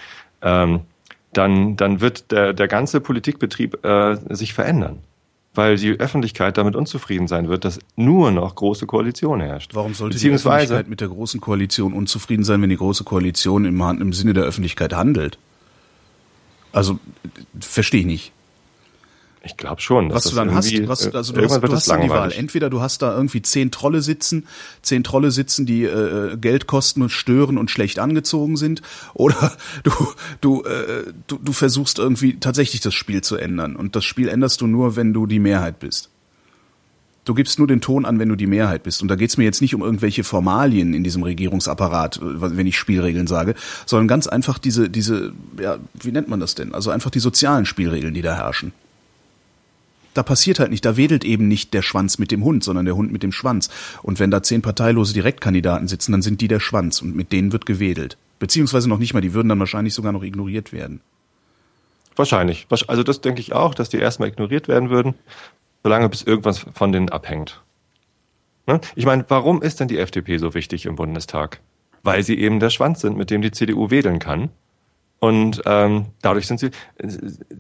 [0.41, 0.82] Ähm,
[1.34, 4.99] dann, dann wird der, der ganze Politikbetrieb äh, sich verändern.
[5.56, 9.75] Weil die Öffentlichkeit damit unzufrieden sein wird, dass nur noch große Koalition herrscht.
[9.75, 13.79] Warum sollte die Öffentlichkeit mit der großen Koalition unzufrieden sein, wenn die große Koalition im,
[13.82, 15.38] im Sinne der Öffentlichkeit handelt?
[16.71, 16.99] Also,
[17.60, 18.32] verstehe ich nicht.
[19.45, 20.10] Ich glaube schon.
[20.10, 22.32] Was du dann hast, was, äh, also du hast, du hast dann die Wahl.
[22.32, 24.47] Entweder du hast da irgendwie zehn Trolle sitzen,
[24.82, 28.82] zehn Trolle sitzen, die äh, Geld kosten und stören und schlecht angezogen sind,
[29.13, 29.51] oder
[29.84, 29.91] du
[30.39, 33.75] du, äh, du du versuchst irgendwie tatsächlich das Spiel zu ändern.
[33.75, 36.10] Und das Spiel änderst du nur, wenn du die Mehrheit bist.
[37.25, 39.01] Du gibst nur den Ton an, wenn du die Mehrheit bist.
[39.01, 43.27] Und da geht's mir jetzt nicht um irgendwelche Formalien in diesem Regierungsapparat, wenn ich Spielregeln
[43.27, 46.73] sage, sondern ganz einfach diese, diese, ja, wie nennt man das denn?
[46.73, 48.73] Also einfach die sozialen Spielregeln, die da herrschen
[50.13, 52.95] da passiert halt nicht, da wedelt eben nicht der Schwanz mit dem Hund, sondern der
[52.95, 53.69] Hund mit dem Schwanz.
[54.02, 57.52] Und wenn da zehn parteilose Direktkandidaten sitzen, dann sind die der Schwanz und mit denen
[57.52, 58.17] wird gewedelt.
[58.39, 61.02] Beziehungsweise noch nicht mal, die würden dann wahrscheinlich sogar noch ignoriert werden.
[62.15, 62.67] Wahrscheinlich.
[62.88, 65.15] Also das denke ich auch, dass die erstmal ignoriert werden würden,
[65.84, 67.62] solange bis irgendwas von denen abhängt.
[68.67, 68.80] Ne?
[68.95, 71.60] Ich meine, warum ist denn die FDP so wichtig im Bundestag?
[72.04, 74.49] Weil sie eben der Schwanz sind, mit dem die CDU wedeln kann
[75.23, 76.71] und ähm, dadurch sind sie.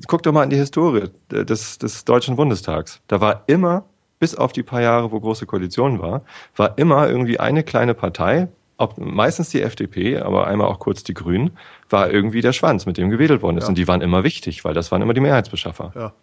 [0.07, 2.99] Guck doch mal in die Historie des, des Deutschen Bundestags.
[3.07, 3.85] Da war immer,
[4.19, 6.23] bis auf die paar Jahre, wo große Koalition war,
[6.57, 11.13] war immer irgendwie eine kleine Partei, ob, meistens die FDP, aber einmal auch kurz die
[11.13, 11.51] Grünen,
[11.89, 13.63] war irgendwie der Schwanz, mit dem gewedelt worden ist.
[13.63, 13.69] Ja.
[13.69, 15.93] Und die waren immer wichtig, weil das waren immer die Mehrheitsbeschaffer.
[15.95, 16.13] Ja.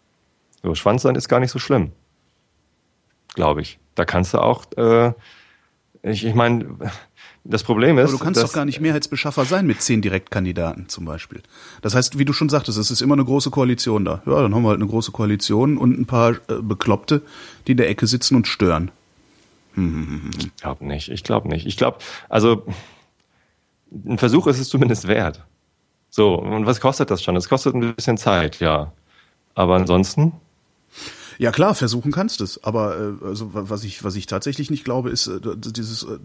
[0.62, 1.92] So, Schwanz sein ist gar nicht so schlimm.
[3.35, 3.79] Glaube ich.
[3.94, 5.14] Da kannst du auch, äh,
[6.02, 6.76] ich, ich meine,
[7.44, 8.10] das Problem ist.
[8.10, 11.42] Aber du kannst doch gar nicht Mehrheitsbeschaffer sein mit zehn Direktkandidaten zum Beispiel.
[11.82, 14.22] Das heißt, wie du schon sagtest, es ist immer eine große Koalition da.
[14.26, 17.22] Ja, dann haben wir halt eine große Koalition und ein paar äh, Bekloppte,
[17.66, 18.90] die in der Ecke sitzen und stören.
[19.74, 20.30] Hm.
[20.38, 21.08] Ich glaube nicht.
[21.10, 21.66] Ich glaube nicht.
[21.66, 22.66] Ich glaube, also
[24.06, 25.44] ein Versuch ist es zumindest wert.
[26.10, 27.36] So, und was kostet das schon?
[27.36, 28.92] Es kostet ein bisschen Zeit, ja.
[29.54, 30.32] Aber ansonsten
[31.40, 35.09] ja klar, versuchen kannst es, aber äh, also was ich was ich tatsächlich nicht glaube,
[35.09, 36.18] ist äh, dieses äh,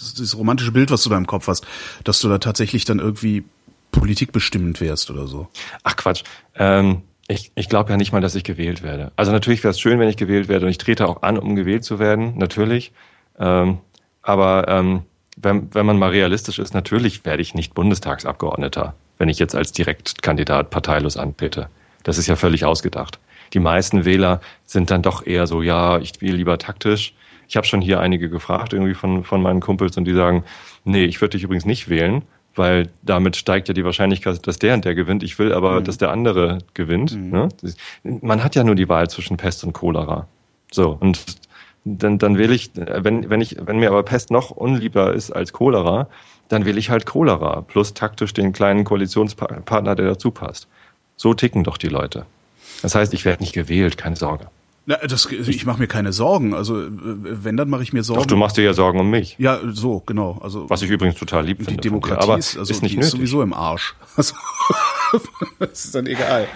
[0.00, 1.64] dieses romantische Bild, was du da im Kopf hast,
[2.02, 3.44] dass du da tatsächlich dann irgendwie
[3.92, 5.46] politikbestimmend wärst oder so.
[5.84, 6.24] Ach Quatsch.
[6.56, 9.12] Ähm, ich, ich glaube ja nicht mal, dass ich gewählt werde.
[9.14, 11.54] Also natürlich wäre es schön, wenn ich gewählt werde und ich trete auch an, um
[11.54, 12.92] gewählt zu werden, natürlich.
[13.38, 13.78] Ähm,
[14.22, 15.02] aber ähm,
[15.36, 19.70] wenn, wenn man mal realistisch ist, natürlich werde ich nicht Bundestagsabgeordneter, wenn ich jetzt als
[19.72, 21.68] Direktkandidat parteilos antrete.
[22.02, 23.18] Das ist ja völlig ausgedacht
[23.52, 27.14] die meisten Wähler sind dann doch eher so, ja, ich wähle lieber taktisch.
[27.48, 30.44] Ich habe schon hier einige gefragt, irgendwie von, von meinen Kumpels, und die sagen,
[30.84, 32.22] nee, ich würde dich übrigens nicht wählen,
[32.54, 35.22] weil damit steigt ja die Wahrscheinlichkeit, dass der und der gewinnt.
[35.22, 35.84] Ich will aber, mhm.
[35.84, 37.16] dass der andere gewinnt.
[37.16, 37.30] Mhm.
[37.30, 37.48] Ne?
[38.02, 40.26] Man hat ja nur die Wahl zwischen Pest und Cholera.
[40.72, 41.24] So, und
[41.84, 45.52] dann, dann will ich, wenn, wenn ich, wenn mir aber Pest noch unlieber ist als
[45.52, 46.08] Cholera,
[46.48, 50.68] dann will ich halt Cholera plus taktisch den kleinen Koalitionspartner, der dazu passt.
[51.16, 52.26] So ticken doch die Leute.
[52.82, 54.48] Das heißt, ich werde nicht gewählt, keine Sorge.
[54.88, 56.54] Na, das, ich mache mir keine Sorgen.
[56.54, 58.22] Also wenn, dann mache ich mir Sorgen.
[58.22, 59.34] Doch, du machst dir ja Sorgen um mich.
[59.38, 60.38] Ja, so, genau.
[60.40, 61.72] Also Was ich übrigens total lieb finde.
[61.72, 63.94] Die Demokratie aber ist, also ist nicht die ist sowieso im Arsch.
[64.16, 64.34] Also,
[65.60, 66.48] das ist dann egal.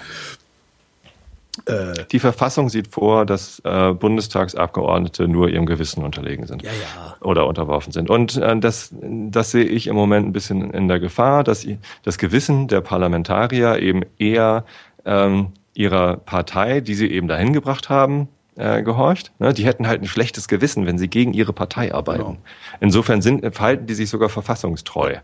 [1.67, 6.63] Äh, die Verfassung sieht vor, dass äh, Bundestagsabgeordnete nur ihrem Gewissen unterlegen sind.
[6.63, 7.17] Ja, ja.
[7.21, 8.11] Oder unterworfen sind.
[8.11, 11.67] Und äh, das, das sehe ich im Moment ein bisschen in der Gefahr, dass
[12.03, 14.65] das Gewissen der Parlamentarier eben eher
[15.05, 19.33] ähm, ihrer Partei, die sie eben dahin gebracht haben, äh, gehorcht.
[19.39, 19.55] Ne?
[19.55, 22.23] Die hätten halt ein schlechtes Gewissen, wenn sie gegen ihre Partei arbeiten.
[22.23, 22.37] Genau.
[22.81, 25.17] Insofern sind, verhalten die sich sogar verfassungstreu.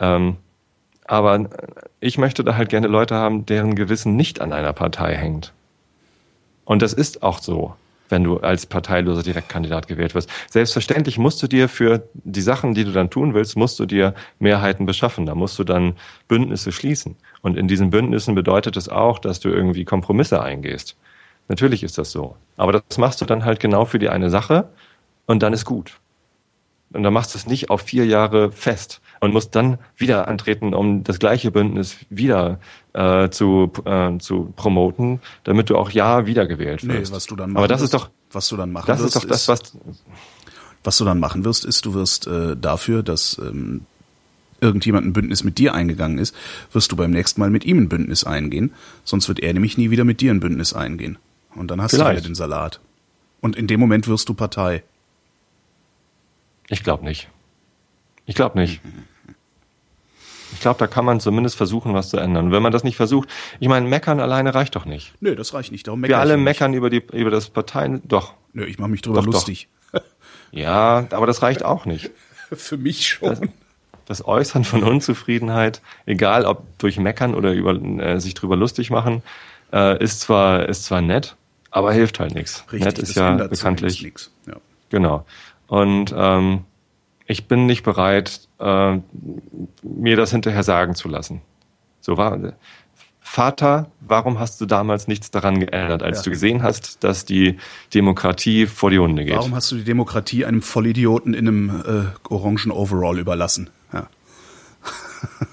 [0.00, 0.36] Ähm,
[1.06, 1.48] aber
[2.00, 5.52] ich möchte da halt gerne Leute haben, deren Gewissen nicht an einer Partei hängt.
[6.64, 7.74] Und das ist auch so,
[8.12, 10.30] wenn du als parteiloser Direktkandidat gewählt wirst.
[10.48, 14.14] Selbstverständlich musst du dir für die Sachen, die du dann tun willst, musst du dir
[14.38, 15.26] Mehrheiten beschaffen.
[15.26, 15.94] Da musst du dann
[16.28, 17.16] Bündnisse schließen.
[17.40, 20.96] Und in diesen Bündnissen bedeutet es auch, dass du irgendwie Kompromisse eingehst.
[21.48, 22.36] Natürlich ist das so.
[22.56, 24.68] Aber das machst du dann halt genau für die eine Sache
[25.26, 25.98] und dann ist gut.
[26.92, 30.74] Und dann machst du es nicht auf vier Jahre fest und musst dann wieder antreten,
[30.74, 32.60] um das gleiche Bündnis wieder
[32.94, 37.10] äh, zu, äh, zu promoten, damit du auch ja wiedergewählt wirst.
[37.10, 39.00] Nee, was du dann machen Aber das wirst, ist doch, was du dann machen das
[39.00, 39.76] wirst, ist doch das, was,
[40.84, 43.82] was du dann machen wirst, ist, du wirst äh, dafür, dass ähm,
[44.60, 46.34] irgendjemand ein Bündnis mit dir eingegangen ist,
[46.72, 48.72] wirst du beim nächsten Mal mit ihm ein Bündnis eingehen.
[49.04, 51.18] Sonst wird er nämlich nie wieder mit dir ein Bündnis eingehen.
[51.54, 52.10] Und dann hast Vielleicht.
[52.10, 52.80] du wieder den Salat.
[53.40, 54.84] Und in dem Moment wirst du Partei.
[56.68, 57.28] Ich glaube nicht.
[58.24, 58.80] Ich glaube nicht.
[58.84, 59.11] Ich
[60.62, 62.52] glaube, da kann man zumindest versuchen, was zu ändern.
[62.52, 63.28] wenn man das nicht versucht,
[63.60, 65.12] ich meine, meckern alleine reicht doch nicht.
[65.20, 65.86] Nö, das reicht nicht.
[65.86, 68.02] Darum Wir alle meckern über die über das Parteien.
[68.06, 68.34] Doch.
[68.52, 69.68] Nö, ich mache mich drüber doch, lustig.
[69.68, 69.72] Doch.
[70.54, 72.10] Ja, aber das reicht auch nicht.
[72.52, 73.30] Für mich schon.
[73.30, 73.40] Das,
[74.04, 79.22] das, Äußern von Unzufriedenheit, egal ob durch Meckern oder über, äh, sich drüber lustig machen,
[79.72, 81.36] äh, ist zwar ist zwar nett,
[81.70, 82.66] aber hilft halt nichts.
[82.70, 84.12] Nett ist ja bekanntlich.
[84.46, 84.56] Ja.
[84.90, 85.24] Genau.
[85.68, 86.64] Und ähm,
[87.26, 88.98] ich bin nicht bereit, äh,
[89.96, 91.42] mir das hinterher sagen zu lassen.
[92.00, 92.38] So war.
[93.20, 96.24] Vater, warum hast du damals nichts daran geändert, als ja.
[96.24, 97.56] du gesehen hast, dass die
[97.94, 99.36] Demokratie vor die Hunde geht?
[99.36, 103.70] Warum hast du die Demokratie einem Vollidioten in einem äh, orangen Overall überlassen?
[103.92, 104.08] Ja.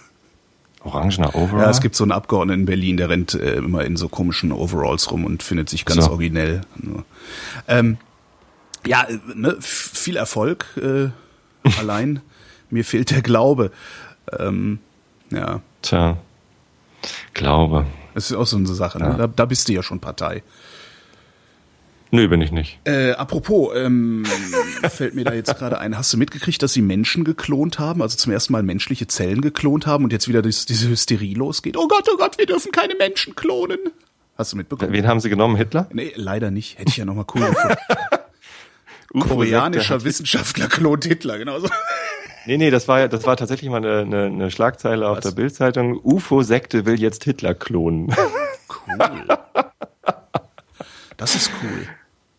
[0.84, 1.64] Orangener Overall?
[1.64, 4.52] Ja, es gibt so einen Abgeordneten in Berlin, der rennt äh, immer in so komischen
[4.52, 6.12] Overalls rum und findet sich ganz so.
[6.12, 6.62] originell.
[7.68, 7.98] Ähm,
[8.86, 10.66] ja, äh, ne, viel Erfolg.
[10.78, 11.10] Äh,
[11.80, 12.22] allein.
[12.70, 13.72] Mir fehlt der Glaube.
[14.40, 14.80] Ähm,
[15.32, 15.62] ja.
[15.82, 16.18] Tja.
[17.34, 17.86] Glaube.
[18.14, 19.00] Das ist auch so eine Sache.
[19.00, 19.06] Ne?
[19.06, 19.18] Ja.
[19.18, 20.44] Da, da bist du ja schon Partei.
[22.12, 22.80] Nö, bin ich nicht.
[22.86, 24.26] Äh, apropos, ähm,
[24.90, 28.18] fällt mir da jetzt gerade ein, hast du mitgekriegt, dass sie Menschen geklont haben, also
[28.18, 31.78] zum ersten Mal menschliche Zellen geklont haben und jetzt wieder diese, diese Hysterie losgeht?
[31.78, 33.78] Oh Gott, oh Gott, wir dürfen keine Menschen klonen.
[34.38, 34.92] Hast du mitbekommen?
[34.92, 35.56] Wen haben sie genommen?
[35.56, 35.88] Hitler?
[35.94, 36.80] Nee, leider nicht.
[36.80, 37.78] Hätte ich ja nochmal cool gefunden.
[39.28, 41.68] Koreanischer Wissenschaftler klont Hitler, genau so.
[42.46, 45.18] Nee, nee, das war ja, das war tatsächlich mal eine, eine, eine Schlagzeile Was?
[45.18, 46.00] auf der Bildzeitung.
[46.04, 48.14] UFO-Sekte will jetzt Hitler klonen.
[48.88, 49.28] Cool.
[51.18, 51.88] Das ist cool.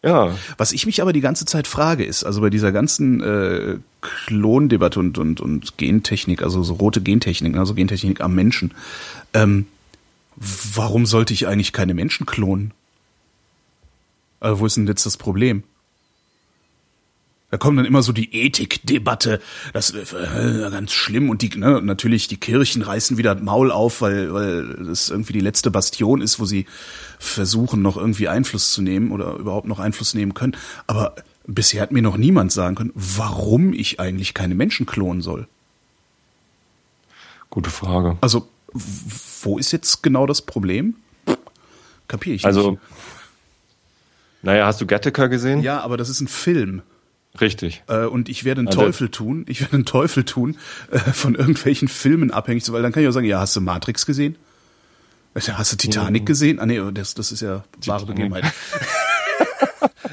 [0.02, 0.34] Ja.
[0.56, 4.98] Was ich mich aber die ganze Zeit frage, ist, also bei dieser ganzen äh, Klondebatte
[4.98, 8.72] und, und, und Gentechnik, also so rote Gentechnik, also Gentechnik am Menschen,
[9.34, 9.66] ähm,
[10.36, 12.72] warum sollte ich eigentlich keine Menschen klonen?
[14.40, 15.64] Also wo ist denn jetzt das Problem?
[17.50, 19.40] Da kommt dann immer so die Ethikdebatte,
[19.72, 24.02] das ist äh, ganz schlimm und die ne, natürlich die Kirchen reißen wieder Maul auf,
[24.02, 26.66] weil weil das irgendwie die letzte Bastion ist, wo sie
[27.18, 30.56] versuchen noch irgendwie Einfluss zu nehmen oder überhaupt noch Einfluss nehmen können.
[30.86, 35.48] Aber bisher hat mir noch niemand sagen können, warum ich eigentlich keine Menschen klonen soll.
[37.50, 38.16] Gute Frage.
[38.20, 38.48] Also
[39.42, 40.94] wo ist jetzt genau das Problem?
[42.06, 42.80] Kapier ich also, nicht.
[42.80, 42.94] Also
[44.42, 45.62] naja, hast du Gattaker gesehen?
[45.62, 46.82] Ja, aber das ist ein Film.
[47.38, 47.82] Richtig.
[47.86, 50.56] Äh, und ich werde einen also, Teufel tun, ich werde einen Teufel tun,
[50.90, 53.60] äh, von irgendwelchen Filmen abhängig zu, weil dann kann ich auch sagen, ja, hast du
[53.60, 54.36] Matrix gesehen?
[55.34, 56.26] Hast du Titanic mhm.
[56.26, 56.58] gesehen?
[56.58, 58.44] Ah nee, das, das ist ja wahre Begebenheit.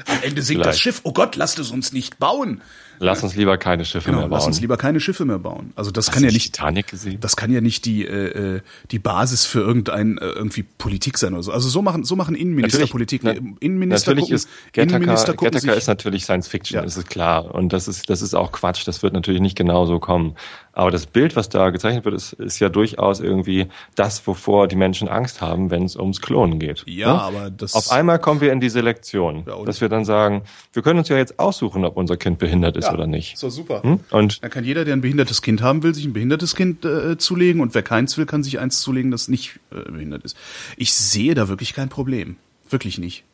[0.06, 0.68] Am Ende sinkt Vielleicht.
[0.68, 1.00] das Schiff.
[1.02, 2.62] Oh Gott, lasst es uns nicht bauen.
[2.98, 4.38] Lass uns lieber keine Schiffe genau, mehr bauen.
[4.38, 5.72] Lass uns lieber keine Schiffe mehr bauen.
[5.76, 6.54] Also das Hast kann ja nicht.
[6.54, 7.18] Titanic gesehen?
[7.20, 11.34] Das kann ja nicht die äh, äh die Basis für irgendein äh, irgendwie Politik sein
[11.34, 11.52] oder so.
[11.52, 13.24] Also so machen so machen Innenminister natürlich, Politik.
[13.24, 16.82] Na, Innenminister natürlich gucken, ist Gattaca, Gattaca ist natürlich Science Fiction, ja.
[16.82, 17.54] das ist klar.
[17.54, 18.86] Und das ist das ist auch Quatsch.
[18.86, 20.34] Das wird natürlich nicht genau so kommen.
[20.78, 24.76] Aber das Bild, was da gezeichnet wird, ist, ist ja durchaus irgendwie das, wovor die
[24.76, 26.84] Menschen Angst haben, wenn es ums Klonen geht.
[26.86, 27.20] Ja, ne?
[27.20, 27.74] aber das.
[27.74, 31.08] Auf einmal kommen wir in die Selektion, ja, dass wir dann sagen, wir können uns
[31.08, 33.38] ja jetzt aussuchen, ob unser Kind behindert ist ja, oder nicht.
[33.38, 33.82] So super.
[33.82, 34.00] Hm?
[34.10, 37.16] Und dann kann jeder, der ein behindertes Kind haben will, sich ein behindertes Kind äh,
[37.18, 40.36] zulegen und wer keins will, kann sich eins zulegen, das nicht äh, behindert ist.
[40.76, 42.36] Ich sehe da wirklich kein Problem.
[42.68, 43.24] Wirklich nicht.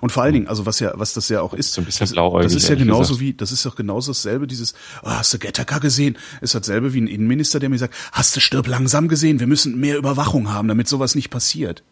[0.00, 2.08] Und vor allen Dingen, also was ja, was das ja auch ist, so ein bisschen
[2.10, 3.20] blauäugig, das ist ja genauso gesagt.
[3.20, 6.16] wie, das ist doch genauso dasselbe, dieses, oh, hast du Gattaca gesehen?
[6.40, 9.40] Ist dasselbe wie ein Innenminister, der mir sagt, hast du Stirb langsam gesehen?
[9.40, 11.82] Wir müssen mehr Überwachung haben, damit sowas nicht passiert.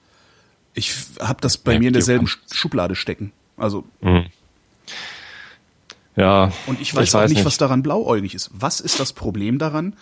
[0.74, 3.32] Ich habe das bei ja, mir in derselben Schublade stecken.
[3.56, 3.85] Also.
[4.00, 4.26] Mhm.
[6.16, 6.50] Ja.
[6.66, 8.50] Und ich weiß, ich weiß auch nicht, nicht, was daran blauäugig ist.
[8.52, 9.94] Was ist das Problem daran,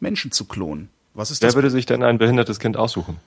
[0.00, 0.88] Menschen zu klonen?
[1.14, 1.54] Was ist Wer das?
[1.54, 3.18] würde sich denn ein behindertes Kind aussuchen?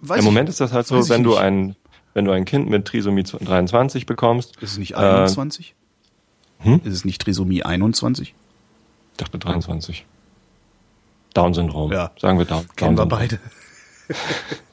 [0.00, 1.76] Weiß Im Moment ist das halt so, wenn du ein
[2.14, 4.56] wenn du ein Kind mit Trisomie 23 bekommst.
[4.60, 5.74] Ist es nicht 21?
[6.60, 6.80] Äh, hm?
[6.84, 8.34] Ist es nicht Trisomie 21?
[9.12, 10.04] Ich dachte 23.
[11.32, 11.90] Down-Syndrom.
[11.92, 12.10] Ja.
[12.18, 12.66] Sagen wir Down.
[12.76, 13.38] Kennen wir beide.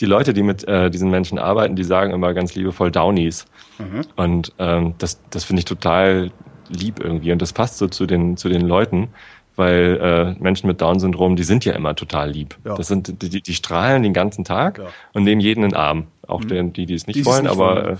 [0.00, 3.46] die Leute, die mit äh, diesen Menschen arbeiten, die sagen immer ganz liebevoll Downies.
[3.78, 4.02] Mhm.
[4.16, 6.30] Und ähm, das, das finde ich total
[6.68, 7.32] lieb irgendwie.
[7.32, 9.08] Und das passt so zu den, zu den Leuten,
[9.56, 9.98] weil
[10.36, 12.56] äh, Menschen mit Down-Syndrom, die sind ja immer total lieb.
[12.64, 12.74] Ja.
[12.74, 14.86] Das sind die, die strahlen den ganzen Tag ja.
[15.12, 16.06] und nehmen jeden in den Arm.
[16.26, 16.48] Auch mhm.
[16.48, 17.90] den, die, die es nicht die wollen, nicht aber.
[17.90, 17.96] Äh,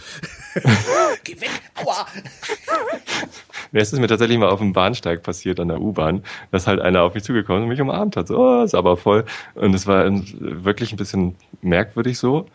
[1.24, 2.06] Geh weg, aua!
[3.72, 6.78] Mir ist es mir tatsächlich mal auf dem Bahnsteig passiert an der U-Bahn, dass halt
[6.78, 8.28] einer auf mich zugekommen ist und mich umarmt hat.
[8.28, 9.24] So, oh, ist aber voll.
[9.56, 12.46] Und es war wirklich ein bisschen merkwürdig so.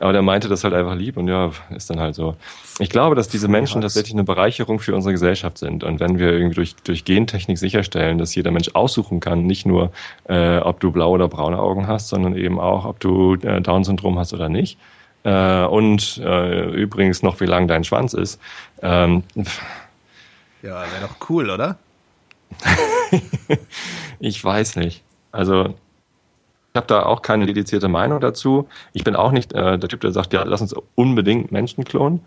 [0.00, 2.36] Aber der meinte das halt einfach lieb und ja, ist dann halt so.
[2.78, 5.82] Ich glaube, dass diese Menschen tatsächlich eine Bereicherung für unsere Gesellschaft sind.
[5.82, 9.92] Und wenn wir irgendwie durch, durch Gentechnik sicherstellen, dass jeder Mensch aussuchen kann, nicht nur,
[10.28, 14.18] äh, ob du blaue oder braune Augen hast, sondern eben auch, ob du äh, Down-Syndrom
[14.18, 14.78] hast oder nicht.
[15.26, 18.40] Äh, und äh, übrigens noch, wie lang dein Schwanz ist.
[18.80, 19.24] Ähm,
[20.62, 21.78] ja, wäre doch cool, oder?
[24.20, 25.02] ich weiß nicht.
[25.32, 28.68] Also ich habe da auch keine dedizierte Meinung dazu.
[28.92, 32.20] Ich bin auch nicht äh, der Typ, der sagt, ja, lass uns unbedingt Menschen klonen.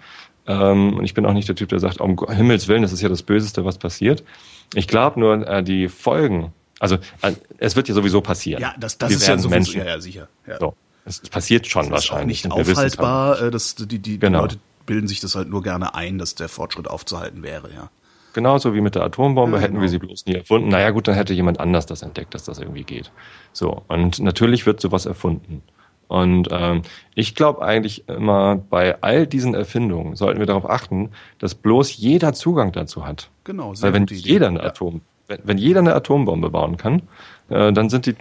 [0.45, 3.01] Ähm, und ich bin auch nicht der Typ, der sagt, um Himmels Willen, das ist
[3.01, 4.25] ja das Böseste, was passiert.
[4.73, 8.61] Ich glaube nur, äh, die Folgen, also äh, es wird ja sowieso passieren.
[8.61, 9.79] Ja, das, das ist ja sowieso, Menschen.
[9.79, 10.27] Ja, ja, sicher.
[10.45, 10.59] Ja.
[10.59, 10.75] So.
[11.05, 12.45] Es passiert schon das wahrscheinlich.
[12.45, 14.41] Ist auch nicht aufhaltbar, äh, dass die, die, genau.
[14.41, 17.89] Leute bilden sich das halt nur gerne ein, dass der Fortschritt aufzuhalten wäre, ja.
[18.33, 19.81] Genauso wie mit der Atombombe ja, hätten genau.
[19.83, 20.69] wir sie bloß nie erfunden.
[20.69, 23.11] Naja gut, dann hätte jemand anders das entdeckt, dass das irgendwie geht.
[23.53, 25.63] So, und natürlich wird sowas erfunden.
[26.07, 26.81] Und ähm,
[27.13, 32.33] ich glaube eigentlich immer, bei all diesen Erfindungen sollten wir darauf achten, dass bloß jeder
[32.33, 33.29] Zugang dazu hat.
[33.43, 33.73] Genau.
[33.79, 37.03] Weil wenn jeder eine Atom, wenn, wenn, jeder eine Atombombe bauen kann,
[37.49, 38.15] äh, dann sind die,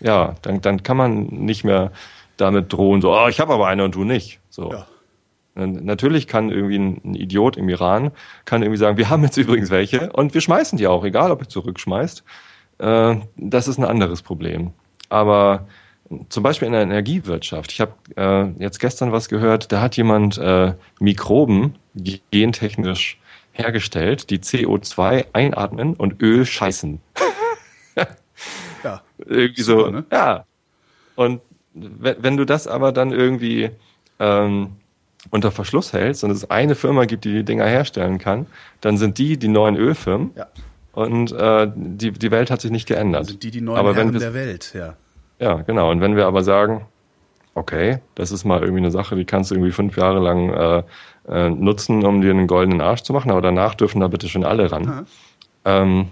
[0.00, 1.92] ja, dann, dann kann man nicht mehr
[2.36, 4.40] damit drohen, so, oh, ich habe aber eine und du nicht.
[4.50, 4.72] So.
[4.72, 4.86] Ja.
[5.54, 8.10] Natürlich kann irgendwie ein, Idiot im Iran
[8.46, 11.42] kann irgendwie sagen, wir haben jetzt übrigens welche und wir schmeißen die auch, egal ob
[11.42, 12.24] ihr zurückschmeißt.
[12.78, 14.72] Äh, das ist ein anderes Problem.
[15.10, 15.66] Aber
[16.28, 17.72] zum Beispiel in der Energiewirtschaft.
[17.72, 21.76] Ich habe äh, jetzt gestern was gehört, da hat jemand äh, Mikroben
[22.30, 23.18] gentechnisch
[23.52, 27.00] hergestellt, die CO2 einatmen und Öl scheißen.
[29.26, 30.04] Irgendwie super, so, ne?
[30.12, 30.44] ja.
[31.16, 31.40] Und
[31.74, 33.70] wenn, du das aber dann irgendwie
[34.18, 34.72] ähm,
[35.30, 38.46] unter Verschluss hältst und es eine Firma gibt, die die Dinger herstellen kann,
[38.80, 40.32] dann sind die die neuen Ölfirmen.
[40.36, 40.46] Ja.
[40.92, 43.26] Und äh, die, die Welt hat sich nicht geändert.
[43.26, 44.94] Sind die die neuen aber Herren der Welt, ja.
[45.38, 45.90] Ja, genau.
[45.90, 46.86] Und wenn wir aber sagen,
[47.54, 50.82] okay, das ist mal irgendwie eine Sache, die kannst du irgendwie fünf Jahre lang äh,
[51.28, 54.44] äh, nutzen, um dir einen goldenen Arsch zu machen, aber danach dürfen da bitte schon
[54.44, 55.06] alle ran.
[55.64, 56.08] Ähm,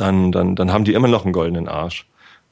[0.00, 2.06] dann, dann, dann haben die immer noch einen goldenen Arsch.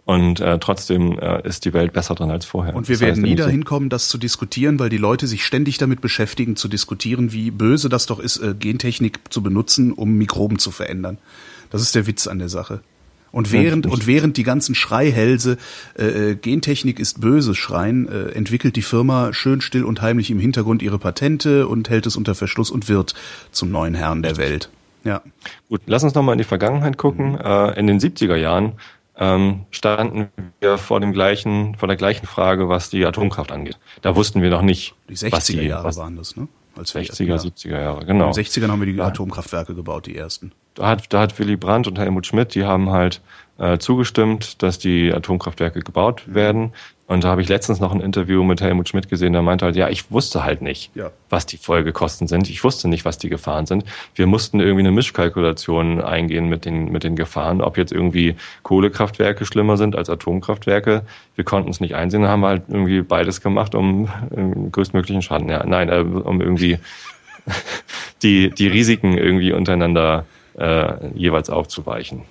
[0.05, 2.77] Und äh, trotzdem äh, ist die Welt besser dran als vorher.
[2.77, 5.79] Und wir das werden nie dahin kommen, das zu diskutieren, weil die Leute sich ständig
[5.79, 10.61] damit beschäftigen, zu diskutieren, wie böse das doch ist, äh, Gentechnik zu benutzen, um Mikroben
[10.61, 11.19] zu verändern.
[11.71, 12.83] Das ist der Witz an der Sache.
[13.33, 15.59] Und während, und während die ganzen Schreihälse
[15.99, 20.39] äh, äh, Gentechnik ist böse schreien, äh, entwickelt die Firma schön still und heimlich im
[20.39, 23.15] Hintergrund ihre Patente und hält es unter Verschluss und wird
[23.51, 24.71] zum neuen Herrn der Welt.
[25.07, 25.23] Ja.
[25.69, 27.33] Gut, lass uns nochmal in die Vergangenheit gucken.
[27.33, 27.41] Mhm.
[27.41, 28.73] Äh, in den 70er Jahren
[29.17, 30.29] ähm, standen
[30.61, 33.79] wir vor dem gleichen, vor der gleichen Frage, was die Atomkraft angeht.
[34.03, 34.95] Da wussten wir noch nicht.
[35.09, 36.49] Die 60er was die, Jahre was, waren das, ne?
[36.77, 37.37] Als 60er, ja.
[37.37, 38.29] 70er Jahre, genau.
[38.29, 40.53] In den 60ern haben wir die Atomkraftwerke gebaut, die ersten.
[40.75, 43.23] Da hat, da hat Willy Brandt und Helmut Schmidt, die haben halt
[43.57, 46.35] äh, zugestimmt, dass die Atomkraftwerke gebaut mhm.
[46.35, 46.73] werden.
[47.07, 49.77] Und da habe ich letztens noch ein Interview mit Helmut Schmidt gesehen, der meinte halt,
[49.77, 51.13] ja, ich wusste halt nicht, ja.
[51.31, 52.51] was die Folgekosten sind.
[52.51, 53.85] Ich wusste nicht, was die Gefahren sind.
[54.17, 59.47] Wir mussten irgendwie eine Mischkalkulation eingehen mit den, mit den Gefahren, ob jetzt irgendwie Kohlekraftwerke
[59.47, 61.03] schlimmer sind als Atomkraftwerke.
[61.37, 65.65] Wir konnten es nicht einsehen, haben halt irgendwie beides gemacht, um äh, größtmöglichen Schaden, ja,
[65.65, 66.79] nein, äh, um irgendwie
[68.23, 70.25] die, die Risiken irgendwie untereinander
[70.59, 72.23] äh, jeweils aufzuweichen.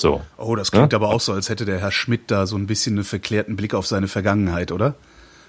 [0.00, 0.22] So.
[0.36, 0.98] Oh, das klingt ja?
[0.98, 3.74] aber auch so, als hätte der Herr Schmidt da so ein bisschen einen verklärten Blick
[3.74, 4.94] auf seine Vergangenheit, oder?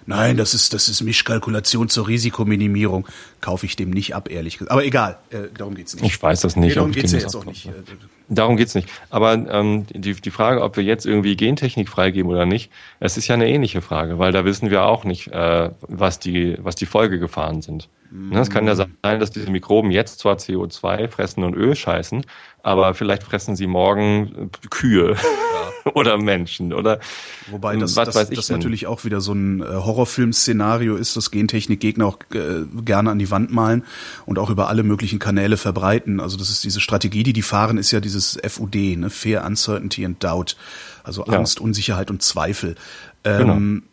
[0.06, 3.08] Nein, das ist, das ist Mischkalkulation zur Risikominimierung.
[3.42, 4.72] Kaufe ich dem nicht ab, ehrlich gesagt.
[4.72, 6.04] Aber egal, äh, darum geht's nicht.
[6.04, 6.70] Ich weiß das nicht.
[6.70, 7.70] Nee, darum geht's ja jetzt auch nicht.
[8.28, 8.90] Darum geht's nicht.
[9.12, 13.28] Aber ähm, die, die Frage, ob wir jetzt irgendwie Gentechnik freigeben oder nicht, es ist
[13.28, 16.88] ja eine ähnliche Frage, weil da wissen wir auch nicht, äh, was, die, was die
[16.88, 17.88] Folgegefahren sind.
[18.10, 18.36] Mm.
[18.36, 22.26] Es kann ja sein, dass diese Mikroben jetzt zwar CO2 fressen und Öl scheißen,
[22.64, 25.14] aber vielleicht fressen sie morgen Kühe.
[25.14, 25.70] Ja.
[25.94, 27.00] oder Menschen oder
[27.50, 31.16] wobei das, was das, weiß ich das natürlich auch wieder so ein äh, Horrorfilm-Szenario ist,
[31.16, 33.84] dass Gentechnik-Gegner auch äh, gerne an die Wand malen
[34.26, 36.20] und auch über alle möglichen Kanäle verbreiten.
[36.20, 39.10] Also das ist diese Strategie, die die fahren, ist ja dieses FUD, ne?
[39.10, 40.58] Fear, Uncertainty and Doubt,
[41.04, 41.64] also Angst, ja.
[41.64, 42.76] Unsicherheit und Zweifel.
[43.24, 43.54] Genau.
[43.54, 43.84] Ähm,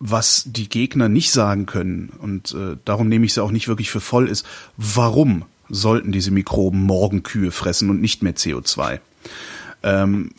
[0.00, 3.90] was die Gegner nicht sagen können, und äh, darum nehme ich sie auch nicht wirklich
[3.90, 4.46] für voll, ist,
[4.76, 9.00] warum sollten diese Mikroben morgen Kühe fressen und nicht mehr CO2?
[9.82, 10.30] Ähm,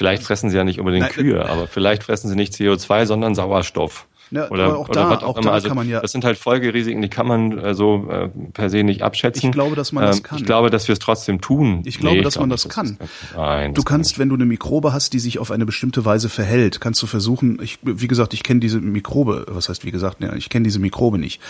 [0.00, 3.34] Vielleicht fressen sie ja nicht unbedingt Nein, Kühe, aber vielleicht fressen sie nicht CO2, sondern
[3.34, 4.06] Sauerstoff.
[4.30, 6.00] Ja, oder, auch oder da, was auch, auch da also, kann man ja.
[6.00, 9.46] Das sind halt Folgerisiken, die kann man äh, so äh, per se nicht abschätzen.
[9.46, 10.38] Ich glaube, dass man das ähm, kann.
[10.38, 11.82] Ich glaube, dass wir es trotzdem tun.
[11.84, 12.96] Ich glaube, nee, dass ich man das, das kann.
[12.98, 16.28] Das nein, du kannst, wenn du eine Mikrobe hast, die sich auf eine bestimmte Weise
[16.28, 17.58] verhält, kannst du versuchen.
[17.60, 19.46] Ich, wie gesagt, ich kenne diese Mikrobe.
[19.48, 20.20] Was heißt wie gesagt?
[20.20, 21.40] Ja, ich kenne diese Mikrobe nicht.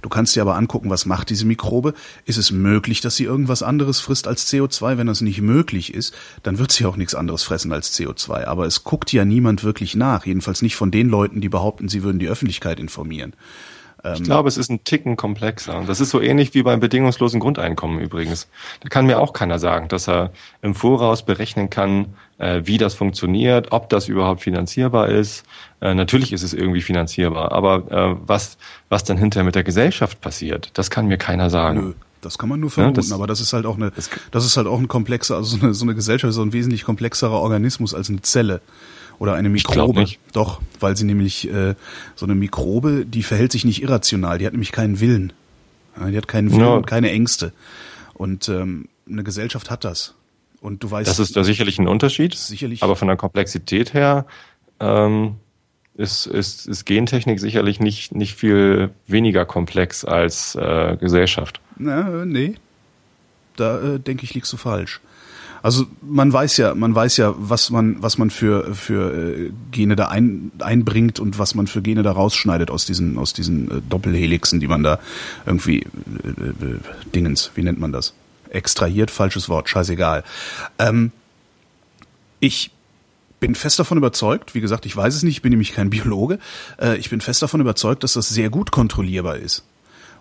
[0.00, 1.92] Du kannst dir aber angucken, was macht diese Mikrobe?
[2.24, 4.96] Ist es möglich, dass sie irgendwas anderes frisst als CO2?
[4.96, 8.44] Wenn das nicht möglich ist, dann wird sie auch nichts anderes fressen als CO2.
[8.44, 10.24] Aber es guckt ja niemand wirklich nach.
[10.24, 13.34] Jedenfalls nicht von den Leuten, die behaupten, sie würden die Öffentlichkeit informieren informieren.
[14.02, 15.84] Ich ähm, glaube, es ist ein Ticken komplexer.
[15.86, 18.48] Das ist so ähnlich wie beim bedingungslosen Grundeinkommen übrigens.
[18.80, 22.94] Da kann mir auch keiner sagen, dass er im Voraus berechnen kann, äh, wie das
[22.94, 25.44] funktioniert, ob das überhaupt finanzierbar ist.
[25.82, 28.56] Äh, natürlich ist es irgendwie finanzierbar, aber äh, was,
[28.88, 31.80] was dann hinterher mit der Gesellschaft passiert, das kann mir keiner sagen.
[31.80, 31.92] Nö.
[32.22, 33.92] Das kann man nur vermuten, ja, das, aber das ist halt auch eine,
[34.30, 36.52] das ist halt auch ein komplexer, also so eine, so eine Gesellschaft ist so ein
[36.52, 38.60] wesentlich komplexerer Organismus als eine Zelle
[39.20, 40.06] oder eine Mikrobe.
[40.32, 41.74] Doch, weil sie nämlich äh,
[42.16, 45.32] so eine Mikrobe, die verhält sich nicht irrational, die hat nämlich keinen Willen.
[46.08, 46.74] Die hat keinen Willen ja.
[46.74, 47.52] und keine Ängste.
[48.14, 50.14] Und ähm, eine Gesellschaft hat das.
[50.62, 51.08] Und du weißt.
[51.08, 52.34] Das ist da sicherlich ein Unterschied.
[52.34, 52.82] Sicherlich.
[52.82, 54.24] Aber von der Komplexität her
[54.78, 55.36] ähm,
[55.94, 61.60] ist, ist, ist Gentechnik sicherlich nicht, nicht viel weniger komplex als äh, Gesellschaft.
[61.76, 62.54] Na, nee.
[63.56, 65.00] Da äh, denke ich, liegst du falsch.
[65.62, 69.96] Also man weiß ja, man weiß ja, was man, was man für für äh, Gene
[69.96, 73.80] da ein, einbringt und was man für Gene da rausschneidet aus diesen aus diesen äh,
[73.88, 74.98] Doppelhelixen, die man da
[75.46, 76.78] irgendwie äh, äh,
[77.14, 78.14] Dingens, wie nennt man das?
[78.48, 80.24] Extrahiert, falsches Wort, scheißegal.
[80.78, 81.12] Ähm,
[82.40, 82.70] ich
[83.38, 86.38] bin fest davon überzeugt, wie gesagt, ich weiß es nicht, ich bin nämlich kein Biologe,
[86.80, 89.64] äh, ich bin fest davon überzeugt, dass das sehr gut kontrollierbar ist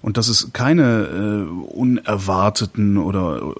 [0.01, 3.53] und dass es keine äh, unerwarteten oder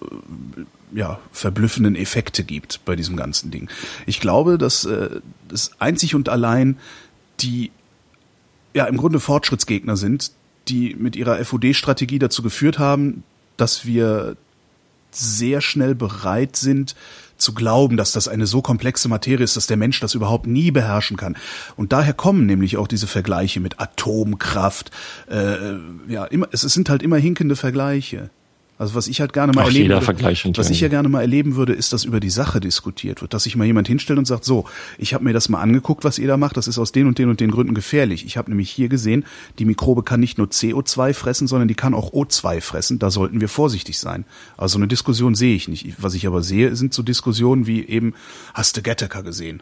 [0.58, 0.62] äh,
[0.94, 3.70] ja, verblüffenden Effekte gibt bei diesem ganzen Ding.
[4.06, 6.78] Ich glaube, dass äh, das einzig und allein
[7.40, 7.72] die
[8.74, 10.32] ja im Grunde Fortschrittsgegner sind,
[10.68, 13.24] die mit ihrer FOD-Strategie dazu geführt haben,
[13.58, 14.36] dass wir
[15.12, 16.96] sehr schnell bereit sind
[17.38, 20.72] zu glauben, dass das eine so komplexe Materie ist, dass der Mensch das überhaupt nie
[20.72, 21.38] beherrschen kann.
[21.78, 24.92] Und daher kommen nämlich auch diese Vergleiche mit Atomkraft.
[25.30, 28.30] Äh, ja, immer, es sind halt immer hinkende Vergleiche.
[28.80, 31.58] Also was ich halt gerne mal Ach, erleben würde, was ich ja gerne mal erleben
[31.58, 34.46] würde, ist, dass über die Sache diskutiert wird, dass sich mal jemand hinstellt und sagt,
[34.46, 34.64] so,
[34.98, 37.20] ich habe mir das mal angeguckt, was ihr da macht, das ist aus den und
[37.20, 38.26] den und den Gründen gefährlich.
[38.26, 39.26] Ich habe nämlich hier gesehen,
[39.60, 43.00] die Mikrobe kann nicht nur CO2 fressen, sondern die kann auch O2 fressen.
[43.00, 44.24] Da sollten wir vorsichtig sein.
[44.56, 46.02] Also eine Diskussion sehe ich nicht.
[46.02, 48.14] Was ich aber sehe, sind so Diskussionen wie eben,
[48.54, 49.62] hast du Gattaker gesehen?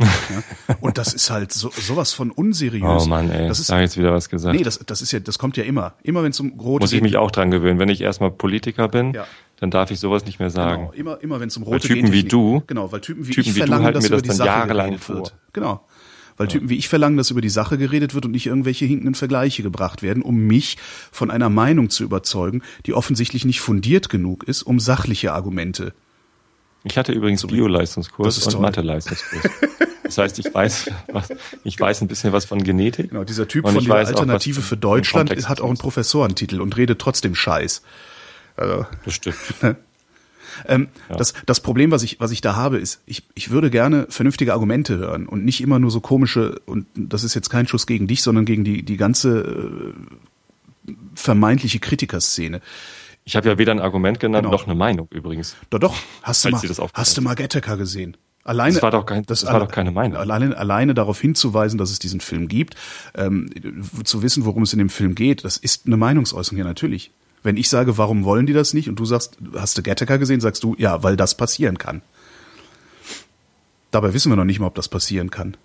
[0.00, 0.76] Ja?
[0.80, 3.04] Und das ist halt so, sowas von unseriös.
[3.04, 4.56] Oh Mann, ey, das ist, da jetzt wieder was gesagt.
[4.56, 5.94] Nee, das, das ist ja, das kommt ja immer.
[6.02, 7.78] Immer wenn es um rote Muss ich mich auch dran gewöhnen.
[7.78, 9.26] Wenn ich erstmal Politiker bin, ja.
[9.60, 10.90] dann darf ich sowas nicht mehr sagen.
[10.90, 13.32] Genau, immer, immer wenn es um rote weil Typen wie du, genau, weil Typen wie
[13.32, 15.16] Typen ich wie verlangen, dass über das die Sache jahrelang vor.
[15.16, 15.34] wird.
[15.52, 15.86] Genau.
[16.36, 19.14] Weil Typen wie ich verlangen, dass über die Sache geredet wird und nicht irgendwelche hinkenden
[19.14, 20.76] Vergleiche gebracht werden, um mich
[21.12, 25.94] von einer Meinung zu überzeugen, die offensichtlich nicht fundiert genug ist, um sachliche Argumente.
[26.84, 29.50] Ich hatte übrigens Bio-Leistungskurs und Mathe-Leistungskurs.
[30.04, 31.28] Das heißt, ich weiß, was,
[31.64, 33.10] ich weiß ein bisschen was von Genetik.
[33.10, 37.34] Genau, dieser Typ von der Alternative für Deutschland hat auch einen Professorentitel und redet trotzdem
[37.34, 37.82] Scheiß.
[38.56, 39.36] Also, das stimmt.
[40.68, 41.16] ähm, ja.
[41.16, 44.52] das, das Problem, was ich, was ich da habe, ist, ich, ich würde gerne vernünftige
[44.52, 48.06] Argumente hören und nicht immer nur so komische, und das ist jetzt kein Schuss gegen
[48.06, 49.94] dich, sondern gegen die, die ganze
[50.86, 52.60] äh, vermeintliche Kritikerszene.
[53.24, 54.56] Ich habe ja weder ein Argument genannt genau.
[54.56, 55.56] noch eine Meinung übrigens.
[55.70, 55.96] Doch, doch.
[56.22, 56.60] Hast du mal,
[56.92, 58.16] hast du mal Gattaker gesehen?
[58.44, 60.18] Alleine, das war doch, kein, das, das war doch keine Meinung.
[60.18, 62.74] Alleine, alleine darauf hinzuweisen, dass es diesen Film gibt,
[63.14, 63.48] ähm,
[64.04, 67.10] zu wissen, worum es in dem Film geht, das ist eine Meinungsäußerung, ja natürlich.
[67.42, 70.40] Wenn ich sage, warum wollen die das nicht und du sagst, hast du Gattaca gesehen,
[70.40, 72.02] sagst du, ja, weil das passieren kann.
[73.90, 75.56] Dabei wissen wir noch nicht mal, ob das passieren kann.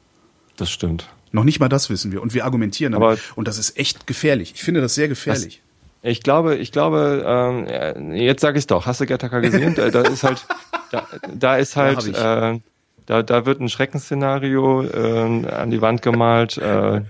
[0.55, 1.09] Das stimmt.
[1.31, 3.23] Noch nicht mal das wissen wir und wir argumentieren Aber damit.
[3.35, 4.53] Und das ist echt gefährlich.
[4.55, 5.61] Ich finde das sehr gefährlich.
[6.01, 8.85] Ich glaube, ich glaube, ähm, jetzt sage ich doch.
[8.85, 9.75] Hast du Gattaca gesehen?
[9.75, 10.45] da, da ist halt,
[10.91, 12.59] da, da ist halt, Ja, äh,
[13.05, 17.01] da, da wird ein Schreckensszenario äh, an die Wand gemalt, äh,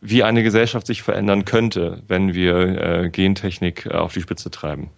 [0.00, 4.90] wie eine Gesellschaft sich verändern könnte, wenn wir äh, Gentechnik äh, auf die Spitze treiben.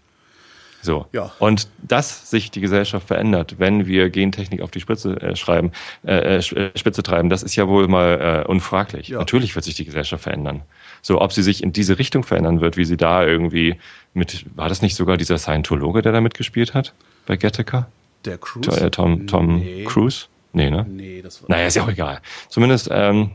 [0.85, 1.07] So.
[1.13, 1.33] Ja.
[1.39, 5.73] Und dass sich die Gesellschaft verändert, wenn wir Gentechnik auf die Spitze äh, schreiben,
[6.07, 9.09] äh, äh, Spitze treiben, das ist ja wohl mal äh, unfraglich.
[9.09, 9.19] Ja.
[9.19, 10.61] Natürlich wird sich die Gesellschaft verändern.
[11.01, 13.77] So, ob sie sich in diese Richtung verändern wird, wie sie da irgendwie
[14.13, 16.93] mit, war das nicht sogar dieser Scientologe, der da mitgespielt hat
[17.25, 17.89] bei Gattaca?
[18.27, 18.91] Der Cruise?
[18.91, 19.85] Tom, Tom, Tom nee.
[19.85, 20.27] Cruise?
[20.53, 20.87] Nee, ne?
[20.89, 21.51] Nee, das war.
[21.51, 22.21] Naja, ist ja auch egal.
[22.49, 23.31] Zumindest, ähm,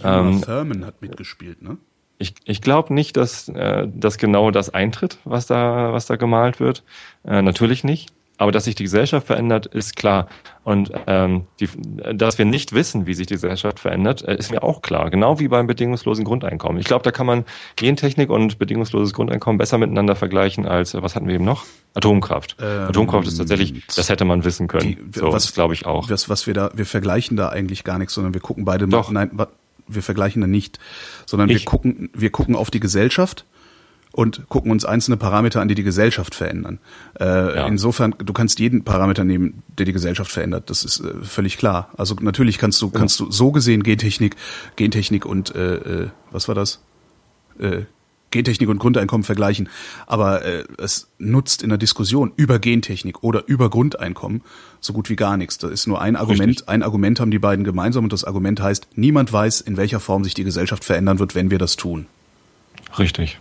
[0.00, 1.78] Uma ähm, Thurman hat mitgespielt, ne?
[2.18, 6.60] Ich, ich glaube nicht, dass, äh, dass genau das eintritt, was da, was da gemalt
[6.60, 6.82] wird.
[7.24, 8.10] Äh, natürlich nicht.
[8.40, 10.28] Aber dass sich die Gesellschaft verändert, ist klar.
[10.62, 11.68] Und ähm, die,
[12.14, 15.10] dass wir nicht wissen, wie sich die Gesellschaft verändert, äh, ist mir auch klar.
[15.10, 16.78] Genau wie beim bedingungslosen Grundeinkommen.
[16.78, 17.44] Ich glaube, da kann man
[17.74, 21.64] Gentechnik und bedingungsloses Grundeinkommen besser miteinander vergleichen als, äh, was hatten wir eben noch?
[21.94, 22.56] Atomkraft.
[22.60, 24.84] Ähm, Atomkraft ist tatsächlich, das hätte man wissen können.
[25.12, 26.08] Die- so, was- das glaube ich auch.
[26.08, 28.98] Was, was wir da, wir vergleichen da eigentlich gar nichts, sondern wir gucken beide mal,
[28.98, 29.10] Doch.
[29.10, 29.48] nein, wa-
[29.88, 30.78] wir vergleichen da nicht,
[31.26, 31.64] sondern wir Ich.
[31.64, 33.44] gucken, wir gucken auf die Gesellschaft
[34.12, 36.78] und gucken uns einzelne Parameter an, die die Gesellschaft verändern.
[37.20, 37.66] Äh, Ja.
[37.66, 40.70] Insofern, du kannst jeden Parameter nehmen, der die Gesellschaft verändert.
[40.70, 41.90] Das ist äh, völlig klar.
[41.96, 44.36] Also natürlich kannst du, kannst du so gesehen Gentechnik,
[44.76, 46.80] Gentechnik und äh, äh, was war das?
[48.30, 49.68] Gentechnik und Grundeinkommen vergleichen.
[50.06, 54.42] Aber äh, es nutzt in der Diskussion über Gentechnik oder über Grundeinkommen
[54.80, 55.58] so gut wie gar nichts.
[55.58, 56.50] Da ist nur ein Argument.
[56.50, 56.68] Richtig.
[56.68, 60.24] Ein Argument haben die beiden gemeinsam und das Argument heißt, niemand weiß, in welcher Form
[60.24, 62.06] sich die Gesellschaft verändern wird, wenn wir das tun.
[62.98, 63.38] Richtig.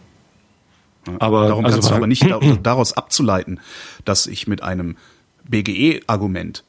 [1.19, 3.59] Aber, Darum also kannst du aber nicht da, daraus abzuleiten,
[4.05, 4.97] dass ich mit einem
[5.49, 6.63] BGE-Argument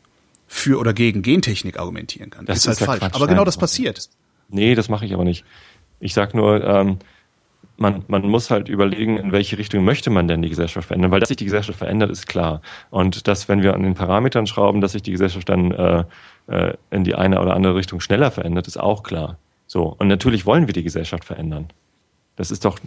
[0.47, 2.47] für oder gegen Gentechnik argumentieren kann.
[2.47, 3.01] Das ist halt ist ja falsch.
[3.01, 3.47] Quatsch, aber genau nein.
[3.47, 4.09] das passiert.
[4.49, 5.45] Nee, das mache ich aber nicht.
[6.01, 6.99] Ich sag nur, ähm,
[7.79, 11.21] man, man muss halt überlegen, in welche Richtung möchte man denn die Gesellschaft verändern, weil
[11.21, 12.61] dass sich die Gesellschaft verändert, ist klar.
[12.91, 16.05] Und dass, wenn wir an den Parametern schrauben, dass sich die Gesellschaft dann äh,
[16.49, 19.39] äh, in die eine oder andere Richtung schneller verändert, ist auch klar.
[19.67, 19.95] So.
[19.99, 21.69] Und natürlich wollen wir die Gesellschaft verändern.
[22.37, 22.79] Das ist doch,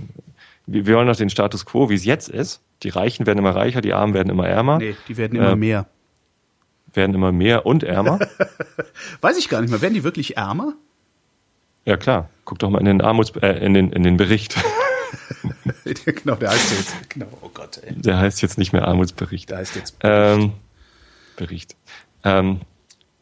[0.65, 2.61] wir wir wollen doch den Status quo, wie es jetzt ist.
[2.83, 5.55] Die Reichen werden immer reicher, die Armen werden immer ärmer, Nee, die werden immer Äh,
[5.55, 5.85] mehr.
[6.93, 8.19] werden immer mehr und ärmer.
[9.21, 9.81] Weiß ich gar nicht mehr.
[9.81, 10.73] Werden die wirklich ärmer?
[11.83, 14.55] ja klar, guck doch mal in den Armuts, äh, in den, in den Bericht.
[16.05, 17.09] genau, der heißt jetzt.
[17.09, 17.93] Genau, oh Gott, ey.
[17.95, 19.49] Der heißt jetzt nicht mehr Armutsbericht.
[19.49, 19.97] Der heißt jetzt.
[20.01, 20.53] Ähm,
[21.35, 21.75] Bericht.
[22.23, 22.61] Ähm,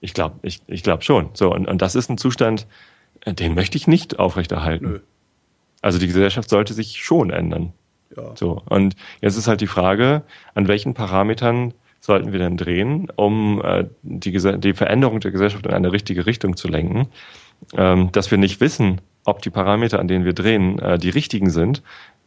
[0.01, 1.29] ich glaube, ich, ich glaube schon.
[1.33, 2.67] So, und, und das ist ein Zustand,
[3.21, 4.85] äh, den möchte ich nicht aufrechterhalten.
[4.85, 4.99] Nö.
[5.81, 7.73] Also die Gesellschaft sollte sich schon ändern.
[8.15, 8.35] Ja.
[8.35, 10.23] So, und jetzt ist halt die Frage,
[10.53, 15.73] an welchen Parametern sollten wir denn drehen, um äh, die, die Veränderung der Gesellschaft in
[15.73, 17.17] eine richtige Richtung zu lenken, ähm,
[17.71, 21.81] dass wir nicht wissen, ob die Parameter, an denen wir drehen, äh, die richtigen sind,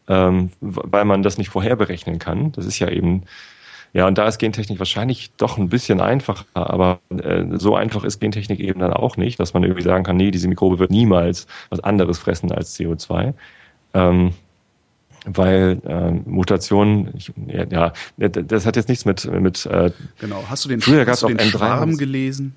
[0.08, 2.52] ähm, weil man das nicht vorher berechnen kann.
[2.52, 3.22] Das ist ja eben,
[3.92, 8.20] ja, und da ist Gentechnik wahrscheinlich doch ein bisschen einfacher, aber äh, so einfach ist
[8.20, 11.46] Gentechnik eben dann auch nicht, dass man irgendwie sagen kann, nee, diese Mikrobe wird niemals
[11.70, 13.34] was anderes fressen als CO2.
[13.94, 14.32] Ähm,
[15.24, 20.42] weil ähm, Mutationen, ich, ja, ja, das hat jetzt nichts mit, mit äh, Genau.
[20.48, 22.56] Hast du den, Früher hast du den auch N3 Schwarm gelesen?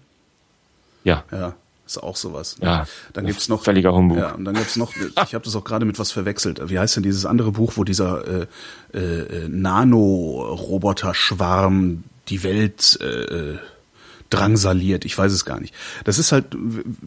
[1.04, 1.54] ja, Ja,
[1.86, 2.58] ist auch sowas.
[2.60, 2.66] ne?
[2.66, 4.18] Ja, Dann gibt's noch völliger Humbug.
[4.18, 4.92] Ja, und dann gibt's noch.
[4.96, 6.60] Ich habe das auch gerade mit was verwechselt.
[6.70, 8.48] Wie heißt denn dieses andere Buch, wo dieser äh,
[8.98, 13.58] äh, Nano-Roboter-Schwarm die Welt äh,
[14.32, 15.06] drangsaliert?
[15.06, 15.74] Ich weiß es gar nicht.
[16.04, 16.46] Das ist halt.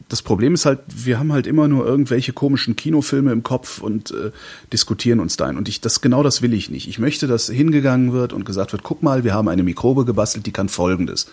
[0.09, 4.13] Das Problem ist halt, wir haben halt immer nur irgendwelche komischen Kinofilme im Kopf und
[4.13, 4.31] äh,
[4.73, 5.57] diskutieren uns dahin.
[5.57, 6.89] Und ich, das genau das will ich nicht.
[6.89, 10.47] Ich möchte, dass hingegangen wird und gesagt wird: Guck mal, wir haben eine Mikrobe gebastelt,
[10.47, 11.27] die kann Folgendes.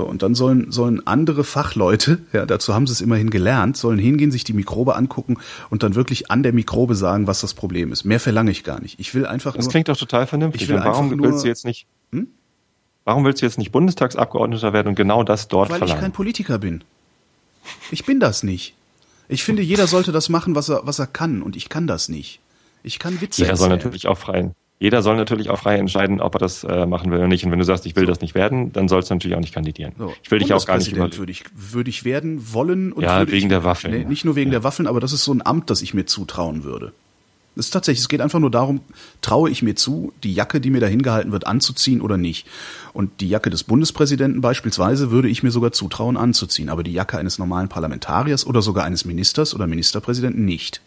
[0.00, 3.98] So, und dann sollen, sollen andere Fachleute, ja, dazu haben sie es immerhin gelernt, sollen
[3.98, 5.36] hingehen, sich die Mikrobe angucken
[5.68, 8.04] und dann wirklich an der Mikrobe sagen, was das Problem ist.
[8.04, 8.98] Mehr verlange ich gar nicht.
[8.98, 9.70] Ich will einfach Das nur.
[9.72, 10.62] klingt doch total vernünftig.
[10.62, 12.28] Ich will warum nur- willst du jetzt nicht, Hm?
[13.04, 16.12] warum willst du jetzt nicht Bundestagsabgeordneter werden und genau das dort weil ich kein verlangen?
[16.12, 16.82] Politiker bin.
[17.90, 18.74] Ich bin das nicht.
[19.28, 22.08] Ich finde, jeder sollte das machen, was er, was er kann, und ich kann das
[22.08, 22.40] nicht.
[22.82, 23.78] Ich kann Witze Jeder soll erzählen.
[23.86, 24.50] natürlich auch frei,
[24.80, 27.44] jeder soll natürlich auch frei entscheiden, ob er das äh, machen will oder nicht.
[27.44, 29.52] Und wenn du sagst, ich will das nicht werden, dann sollst du natürlich auch nicht
[29.52, 29.92] kandidieren.
[29.98, 32.90] So, Ich will dich auch gar nicht über, würde ich, würde ich werden wollen.
[32.90, 33.92] Und Ja, wegen ich, der Waffeln.
[33.92, 36.06] Nee, nicht nur wegen der Waffeln, aber das ist so ein Amt, das ich mir
[36.06, 36.94] zutrauen würde.
[37.56, 38.80] Das ist tatsächlich, es geht einfach nur darum,
[39.20, 42.46] traue ich mir zu, die Jacke, die mir da hingehalten wird, anzuziehen oder nicht.
[42.94, 47.18] Und die Jacke des Bundespräsidenten beispielsweise würde ich mir sogar zutrauen anzuziehen, aber die Jacke
[47.18, 50.80] eines normalen Parlamentariers oder sogar eines Ministers oder Ministerpräsidenten nicht.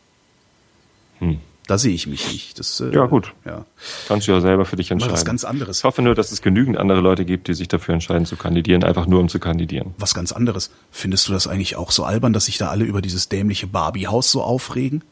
[1.19, 1.37] Hm.
[1.67, 2.59] Da sehe ich mich nicht.
[2.59, 3.33] Das, äh, Ja, gut.
[3.45, 3.65] Ja.
[4.07, 5.13] Kannst du ja selber für dich Mal entscheiden.
[5.13, 5.77] was ganz anderes.
[5.79, 8.83] Ich hoffe nur, dass es genügend andere Leute gibt, die sich dafür entscheiden zu kandidieren,
[8.83, 9.93] einfach nur um zu kandidieren.
[9.97, 10.71] Was ganz anderes.
[10.91, 14.29] Findest du das eigentlich auch so albern, dass sich da alle über dieses dämliche Barbie-Haus
[14.29, 15.03] so aufregen?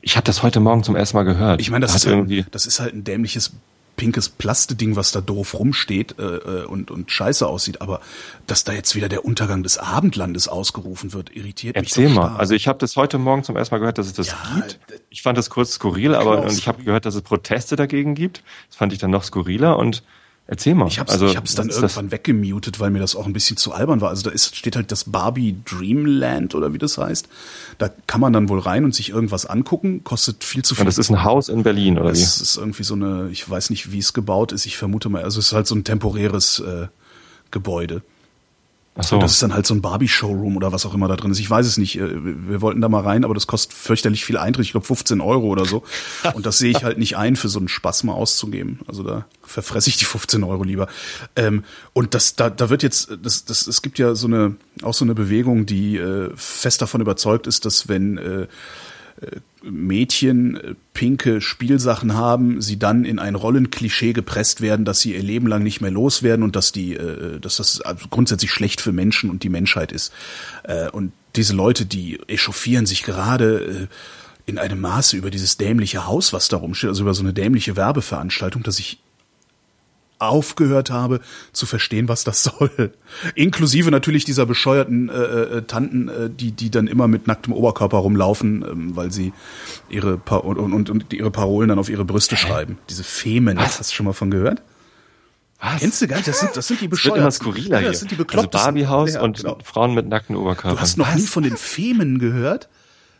[0.00, 1.60] Ich habe das heute Morgen zum ersten Mal gehört.
[1.60, 2.46] Ich meine, das, Hat ist halt, irgendwie.
[2.50, 3.52] das ist halt ein dämliches
[3.96, 7.80] pinkes Plasteding, was da doof rumsteht äh, äh, und, und scheiße aussieht.
[7.80, 8.00] Aber
[8.46, 12.26] dass da jetzt wieder der Untergang des Abendlandes ausgerufen wird, irritiert mich Erzähl mal.
[12.26, 12.38] stark.
[12.38, 14.78] Also ich habe das heute Morgen zum ersten Mal gehört, dass es das Ja, gibt.
[15.10, 18.42] Ich fand das kurz skurril, aber und ich habe gehört, dass es Proteste dagegen gibt.
[18.68, 20.02] Das fand ich dann noch skurriler und
[20.46, 20.88] erzähl mal.
[20.88, 21.76] Ich hab's, also, ich hab's dann das?
[21.76, 24.10] irgendwann weggemutet, weil mir das auch ein bisschen zu albern war.
[24.10, 27.28] Also da ist, steht halt das Barbie Dreamland oder wie das heißt.
[27.78, 30.04] Da kann man dann wohl rein und sich irgendwas angucken.
[30.04, 30.82] Kostet viel zu viel.
[30.82, 32.22] Und das ist ein Haus in Berlin, oder wie?
[32.22, 34.66] Es ist irgendwie so eine, ich weiß nicht, wie es gebaut ist.
[34.66, 36.86] Ich vermute mal, also es ist halt so ein temporäres äh,
[37.50, 38.02] Gebäude.
[38.98, 39.16] Ach so.
[39.16, 41.38] Und das ist dann halt so ein Barbie-Showroom oder was auch immer da drin ist.
[41.38, 41.98] Ich weiß es nicht.
[41.98, 44.64] Äh, Wir wir wollten da mal rein, aber das kostet fürchterlich viel Eintritt.
[44.64, 45.82] Ich glaube 15 Euro oder so.
[46.34, 48.80] Und das sehe ich halt nicht ein, für so einen Spaß mal auszugeben.
[48.88, 50.88] Also da verfresse ich die 15 Euro lieber.
[51.36, 54.94] Ähm, und das, da, da wird jetzt, das, das, es gibt ja so eine, auch
[54.94, 58.46] so eine Bewegung, die äh, fest davon überzeugt ist, dass wenn äh,
[59.70, 65.22] Mädchen äh, pinke Spielsachen haben, sie dann in ein Rollenklischee gepresst werden, dass sie ihr
[65.22, 69.30] Leben lang nicht mehr loswerden und dass die, äh, dass das grundsätzlich schlecht für Menschen
[69.30, 70.12] und die Menschheit ist.
[70.62, 76.06] Äh, Und diese Leute, die echauffieren sich gerade äh, in einem Maße über dieses dämliche
[76.06, 78.98] Haus, was da rumsteht, also über so eine dämliche Werbeveranstaltung, dass ich
[80.18, 81.20] aufgehört habe
[81.52, 82.92] zu verstehen, was das soll.
[83.34, 87.98] Inklusive natürlich dieser bescheuerten äh, äh, Tanten, äh, die die dann immer mit nacktem Oberkörper
[87.98, 89.32] rumlaufen, ähm, weil sie
[89.88, 92.78] ihre pa und, und, und ihre Parolen dann auf ihre Brüste schreiben.
[92.90, 93.78] Diese Femen, Was?
[93.78, 94.62] hast du schon mal von gehört?
[95.60, 95.80] Was?
[95.80, 96.28] Kennst du gar nicht?
[96.28, 97.22] Das sind, das sind die Es wird bescheuerten.
[97.22, 97.88] immer skurriler ja, hier.
[97.88, 98.66] Das sind die also beklopptesten.
[98.66, 99.58] Barbiehaus Ja, und genau.
[99.64, 100.76] Frauen mit nackten Oberkörpern.
[100.76, 101.16] Du hast noch Was?
[101.16, 102.68] nie von den Femen gehört?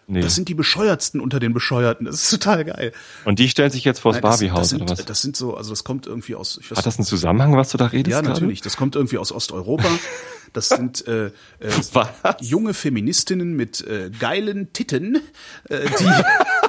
[0.09, 0.21] Nee.
[0.21, 2.07] Das sind die bescheuertsten unter den Bescheuerten.
[2.07, 2.93] Das ist total geil.
[3.25, 5.05] und die stellen sich jetzt vors Barbiehaus oder was?
[5.05, 6.59] Das sind so, also das kommt irgendwie aus.
[6.61, 8.13] Ich weiß Hat das einen Zusammenhang, was du da redest?
[8.13, 8.35] Ja, gerade?
[8.35, 8.61] natürlich.
[8.61, 9.89] Das kommt irgendwie aus Osteuropa.
[10.53, 11.33] Das sind äh, äh,
[11.93, 12.09] Was?
[12.41, 15.21] junge Feministinnen mit äh, geilen Titten,
[15.69, 16.05] äh, die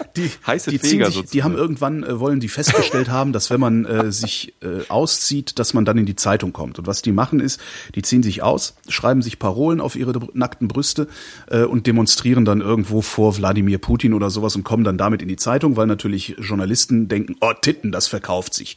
[0.16, 3.60] die, Heiße die, ziehen sich, die haben irgendwann äh, wollen die festgestellt haben, dass wenn
[3.60, 6.78] man äh, sich äh, auszieht, dass man dann in die Zeitung kommt.
[6.78, 7.60] Und was die machen ist,
[7.94, 11.08] die ziehen sich aus, schreiben sich Parolen auf ihre nackten Brüste
[11.48, 15.28] äh, und demonstrieren dann irgendwo vor Wladimir Putin oder sowas und kommen dann damit in
[15.28, 18.76] die Zeitung, weil natürlich Journalisten denken, oh Titten, das verkauft sich.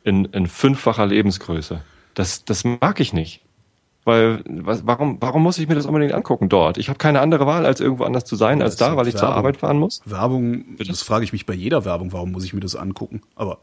[0.04, 1.82] in, in fünffacher Lebensgröße.
[2.16, 3.42] Das, das mag ich nicht.
[4.04, 6.80] Weil, was, warum, warum muss ich mir das unbedingt angucken dort?
[6.80, 9.24] Ich habe keine andere Wahl, als irgendwo anders zu sein, als da, weil ich zur
[9.24, 9.38] Werbung.
[9.38, 10.02] Arbeit fahren muss.
[10.06, 13.22] Werbung, das frage ich mich bei jeder Werbung, warum muss ich mir das angucken?
[13.36, 13.60] Aber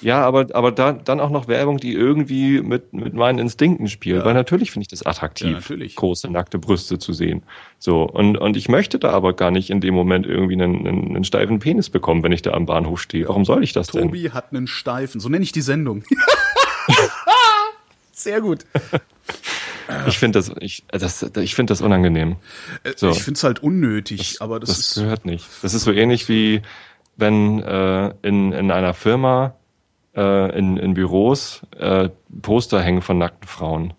[0.00, 4.20] Ja, aber, aber da, dann auch noch Werbung, die irgendwie mit, mit meinen Instinkten spielt.
[4.20, 4.24] Ja.
[4.24, 5.96] Weil natürlich finde ich das attraktiv, Ja, natürlich.
[5.96, 7.42] große nackte Brüste zu sehen.
[7.78, 11.08] So, und, und ich möchte da aber gar nicht in dem Moment irgendwie einen, einen,
[11.14, 13.28] einen steifen Penis bekommen, wenn ich da am Bahnhof stehe.
[13.28, 14.04] Warum soll ich das denn?
[14.04, 16.04] Tobi hat einen Steifen, so nenne ich die Sendung.
[18.12, 18.64] Sehr gut.
[20.06, 22.36] Ich finde das, ich, das, ich finde das unangenehm.
[22.96, 23.08] So.
[23.08, 25.46] Äh, Ich finde es halt unnötig, aber das, das ist gehört nicht.
[25.62, 26.62] Das ist so ähnlich wie
[27.16, 29.54] wenn äh, in, in einer Firma
[30.16, 32.08] äh, in, in Büros äh,
[32.42, 33.94] Poster hängen von nackten Frauen.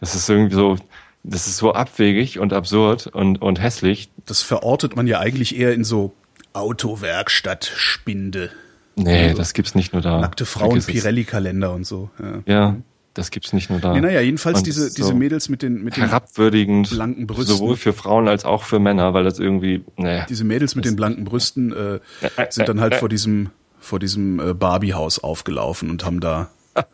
[0.00, 0.76] Das ist irgendwie so,
[1.22, 4.10] das ist so abwegig und absurd und, und hässlich.
[4.26, 6.12] das verortet man ja eigentlich eher in so
[6.52, 8.50] Autowerkstatt, Spinde,
[8.96, 10.20] Nee, das gibt's nicht nur da.
[10.20, 10.80] nackte Frauen.
[10.82, 12.10] Pirelli-Kalender und so.
[12.18, 12.42] Ja.
[12.52, 12.76] Ja,
[13.20, 13.92] das gibt's nicht nur da.
[13.92, 17.56] Nee, naja, jedenfalls Und diese, so diese Mädels mit den, mit den herabwürdigend, blanken Brüsten.
[17.56, 20.96] sowohl für Frauen als auch für Männer, weil das irgendwie, naja, diese Mädels mit den
[20.96, 25.90] blanken Brüsten äh, äh, sind dann halt äh, vor diesem vor diesem äh, Barbie-Haus aufgelaufen
[25.90, 26.50] und haben da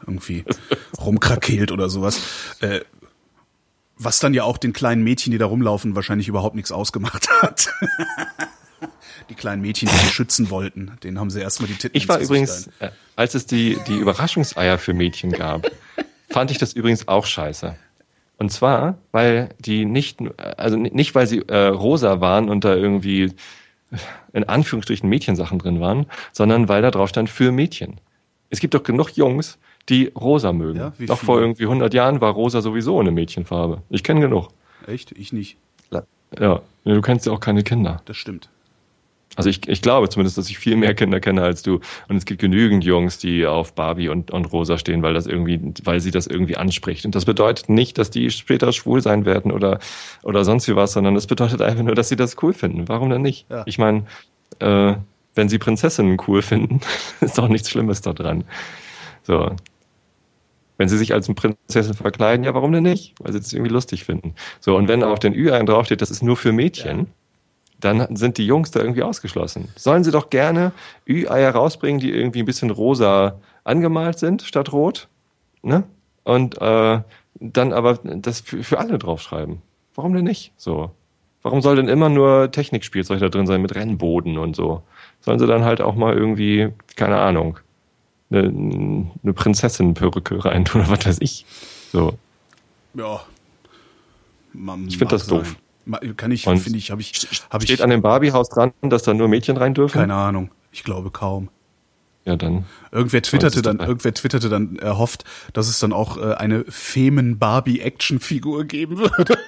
[0.07, 0.45] irgendwie
[1.01, 2.21] rumkrakeelt oder sowas.
[2.61, 2.81] Äh,
[3.99, 7.71] was dann ja auch den kleinen Mädchen, die da rumlaufen, wahrscheinlich überhaupt nichts ausgemacht hat.
[9.31, 12.19] die kleinen Mädchen, die sie schützen wollten, denen haben sie erstmal die Titten Ich war
[12.19, 15.71] übrigens, äh, als es die, die Überraschungseier für Mädchen gab,
[16.29, 17.77] fand ich das übrigens auch scheiße.
[18.39, 20.19] Und zwar, weil die nicht,
[20.57, 23.33] also nicht, weil sie äh, rosa waren und da irgendwie
[24.33, 28.01] in Anführungsstrichen Mädchensachen drin waren, sondern weil da drauf stand für Mädchen.
[28.51, 29.59] Es gibt doch genug Jungs,
[29.89, 30.79] die rosa mögen.
[30.79, 31.17] Ja, viele?
[31.17, 33.83] vor irgendwie 100 Jahren war rosa sowieso eine Mädchenfarbe.
[33.89, 34.49] Ich kenne genug.
[34.87, 35.13] Echt?
[35.13, 35.57] Ich nicht.
[36.39, 38.03] Ja, du kennst ja auch keine Kinder.
[38.05, 38.49] Das stimmt.
[39.37, 41.81] Also ich, ich glaube zumindest, dass ich viel mehr Kinder kenne als du.
[42.09, 45.61] Und es gibt genügend Jungs, die auf Barbie und, und Rosa stehen, weil das irgendwie,
[45.85, 47.05] weil sie das irgendwie anspricht.
[47.05, 49.79] Und das bedeutet nicht, dass die später schwul sein werden oder,
[50.23, 52.89] oder sonst wie was, sondern das bedeutet einfach nur, dass sie das cool finden.
[52.89, 53.47] Warum denn nicht?
[53.51, 53.63] Ja.
[53.67, 54.05] Ich meine,
[54.59, 54.95] äh,
[55.35, 56.81] wenn sie Prinzessinnen cool finden,
[57.21, 58.45] ist doch nichts Schlimmes da dran.
[59.23, 59.55] So.
[60.79, 63.15] Wenn sie sich als eine Prinzessin verkleiden, ja, warum denn nicht?
[63.21, 64.35] Weil sie das irgendwie lustig finden.
[64.61, 67.07] So, und wenn auf den Ü-Eiern draufsteht, das ist nur für Mädchen,
[67.81, 69.69] dann sind die Jungs da irgendwie ausgeschlossen.
[69.77, 70.73] Sollen sie doch gerne
[71.09, 75.09] Ü-Eier rausbringen, die irgendwie ein bisschen rosa angemalt sind statt rot,
[75.63, 75.85] ne?
[76.25, 77.01] Und äh,
[77.39, 79.61] dann aber das für, für alle draufschreiben.
[79.95, 80.53] Warum denn nicht?
[80.57, 80.91] So.
[81.43, 84.83] Warum soll denn immer nur Technikspielzeug da drin sein mit Rennboden und so?
[85.21, 87.59] Sollen sie dann halt auch mal irgendwie, keine Ahnung,
[88.31, 88.43] eine,
[89.23, 91.47] eine Prinzessin-Perücke reintun oder was weiß ich.
[91.93, 92.15] So.
[92.95, 93.21] Ja.
[94.53, 95.39] Man Ich find mag das sein.
[95.39, 95.57] doof.
[96.17, 97.13] Kann ich, finde ich, habe ich,
[97.51, 99.99] habe Steht ich an dem Barbie-Haus dran, dass da nur Mädchen rein dürfen?
[99.99, 100.51] keine Ahnung.
[100.73, 101.49] Ich glaube kaum.
[102.25, 102.65] Ja, dann.
[102.91, 103.89] Irgendwer twitterte dann, dabei.
[103.89, 105.23] irgendwer twitterte dann, er hofft,
[105.53, 109.39] dass es dann auch äh, eine Femen-Barbie-Action-Figur geben würde.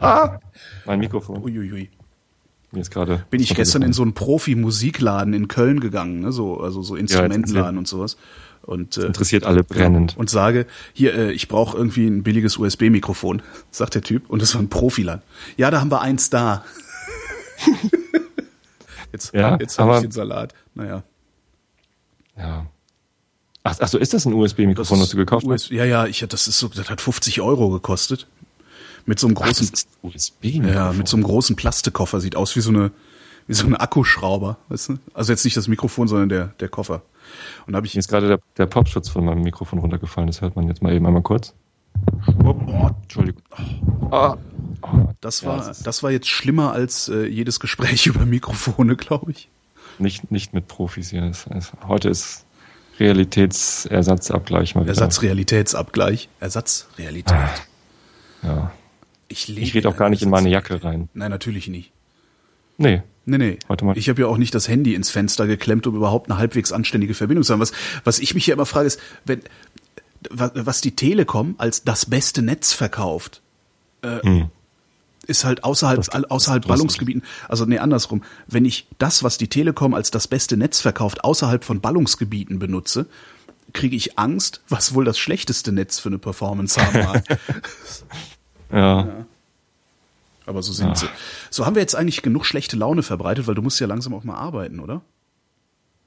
[0.00, 0.40] ah!
[0.84, 1.44] Mein Mikrofon.
[1.44, 1.90] Uiuiui.
[2.72, 3.24] Mir ist gerade.
[3.30, 6.32] Bin ich gestern in so einen Profi-Musikladen in Köln gegangen, ne?
[6.32, 8.16] so, also so Instrumentenladen und sowas.
[8.62, 10.16] Und, äh, Interessiert alle brennend.
[10.16, 14.30] und sage, hier, äh, ich brauche irgendwie ein billiges USB-Mikrofon, sagt der Typ.
[14.30, 15.22] Und das war ein Profiland.
[15.56, 16.64] Ja, da haben wir eins da.
[19.12, 20.54] jetzt Ja, jetzt habe ich den Salat.
[20.74, 21.02] Naja.
[22.36, 22.66] Ja.
[23.64, 25.70] Ach, ach so, ist das ein USB-Mikrofon, das, ist du gekauft US hast?
[25.70, 28.26] Ja, ja, ich, das ist so, das hat 50 Euro gekostet.
[29.06, 30.74] Mit so einem Ach, das großen, ist ein USB-Mikrofon.
[30.74, 32.20] ja, mit so einem großen Plastikkoffer.
[32.20, 32.92] Sieht aus wie so eine,
[33.46, 34.98] wie so ein Akkuschrauber, weißt du?
[35.14, 37.02] Also jetzt nicht das Mikrofon, sondern der, der Koffer.
[37.66, 40.26] Und da habe ich Mir ist gerade der, der Popschutz von meinem Mikrofon runtergefallen.
[40.28, 41.54] Das hört man jetzt mal eben einmal kurz.
[42.44, 43.42] Oh, Entschuldigung.
[44.10, 44.36] Ah.
[44.82, 49.30] Oh, Das Ja, war, das war jetzt schlimmer als äh, jedes Gespräch über Mikrofone, glaube
[49.30, 49.48] ich.
[49.98, 51.20] nicht, nicht mit Profis hier.
[51.22, 52.44] Das heißt, heute ist
[52.98, 54.90] Realitätsersatzabgleich mal wieder.
[54.90, 56.28] Ersatzrealitätsabgleich.
[56.40, 57.36] Ersatzrealität.
[58.42, 58.72] Ja.
[59.28, 61.08] Ich, Ich rede auch gar nicht in meine Jacke rein.
[61.14, 61.92] Nein, natürlich nicht.
[62.78, 63.02] Nee.
[63.24, 63.58] Nee, nee.
[63.68, 66.38] Heute mal- Ich habe ja auch nicht das Handy ins Fenster geklemmt, um überhaupt eine
[66.38, 67.60] halbwegs anständige Verbindung zu haben.
[67.60, 67.72] Was,
[68.04, 69.42] was ich mich ja immer frage, ist, wenn,
[70.30, 73.40] wa- was die Telekom als das beste Netz verkauft,
[74.02, 74.18] äh,
[75.28, 78.24] ist halt außerhalb, Das- außerhalb das- Ballungsgebieten, also nee, andersrum.
[78.48, 83.06] Wenn ich das, was die Telekom als das beste Netz verkauft, außerhalb von Ballungsgebieten benutze,
[83.72, 87.24] kriege ich Angst, was wohl das schlechteste Netz für eine Performance haben mag.
[88.72, 89.26] Ja.
[90.46, 91.06] Aber so sind sie.
[91.50, 94.24] So haben wir jetzt eigentlich genug schlechte Laune verbreitet, weil du musst ja langsam auch
[94.24, 95.02] mal arbeiten, oder?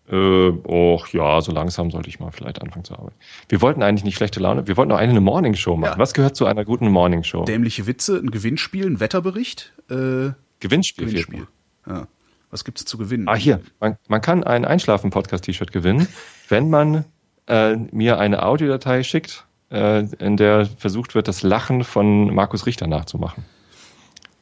[0.07, 3.15] Äh, och, ja, so langsam sollte ich mal vielleicht anfangen zu arbeiten.
[3.49, 5.93] Wir wollten eigentlich nicht schlechte Laune, wir wollten auch eine Morningshow machen.
[5.93, 5.97] Ja.
[5.97, 7.43] Was gehört zu einer guten Morningshow?
[7.45, 9.73] Dämliche Witze, ein Gewinnspiel, ein Wetterbericht.
[9.89, 11.07] Äh, Gewinnspiel.
[11.07, 11.47] Gewinnspiel.
[11.87, 12.07] Ja.
[12.51, 13.27] Was gibt's zu gewinnen?
[13.27, 13.61] Ah, hier.
[13.79, 16.07] Man, man kann ein Einschlafen-Podcast-T-Shirt gewinnen,
[16.49, 17.05] wenn man
[17.47, 22.87] äh, mir eine Audiodatei schickt, äh, in der versucht wird, das Lachen von Markus Richter
[22.87, 23.43] nachzumachen.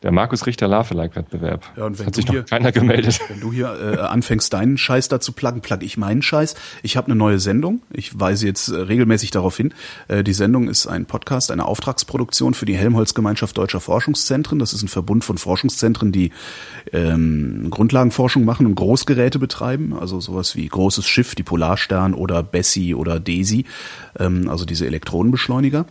[0.04, 1.64] Der Markus Richter Love-Like-Wettbewerb.
[1.78, 3.22] Ja, und wenn Hat sich du noch hier- keiner gemeldet.
[3.30, 6.56] Wenn du hier äh, anfängst, deinen Scheiß da zu pluggen, plug ich meinen Scheiß.
[6.84, 7.82] Ich habe eine neue Sendung.
[7.90, 9.74] Ich weise jetzt äh, regelmäßig darauf hin.
[10.10, 14.60] Äh, die Sendung ist ein Podcast, eine Auftragsproduktion für die Helmholtz-Gemeinschaft Deutscher Forschungszentren.
[14.60, 16.32] Das ist ein Verbund von Forschungszentren, die
[16.92, 19.98] ähm, Grundlagenforschung machen und Großgeräte betreiben.
[19.98, 23.66] Also sowas wie großes Schiff, die Polarstern oder Bessie oder Daisy.
[24.20, 25.86] Ähm, also diese Elektronenbeschleuniger.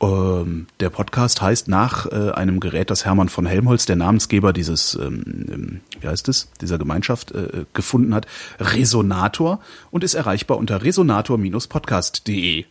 [0.00, 4.94] Ähm, der Podcast heißt nach äh, einem Gerät, das Hermann von Helmholtz, der Namensgeber dieses,
[4.94, 8.26] ähm, ähm, wie heißt es, dieser Gemeinschaft äh, gefunden hat,
[8.60, 12.66] Resonator und ist erreichbar unter resonator-podcast.de.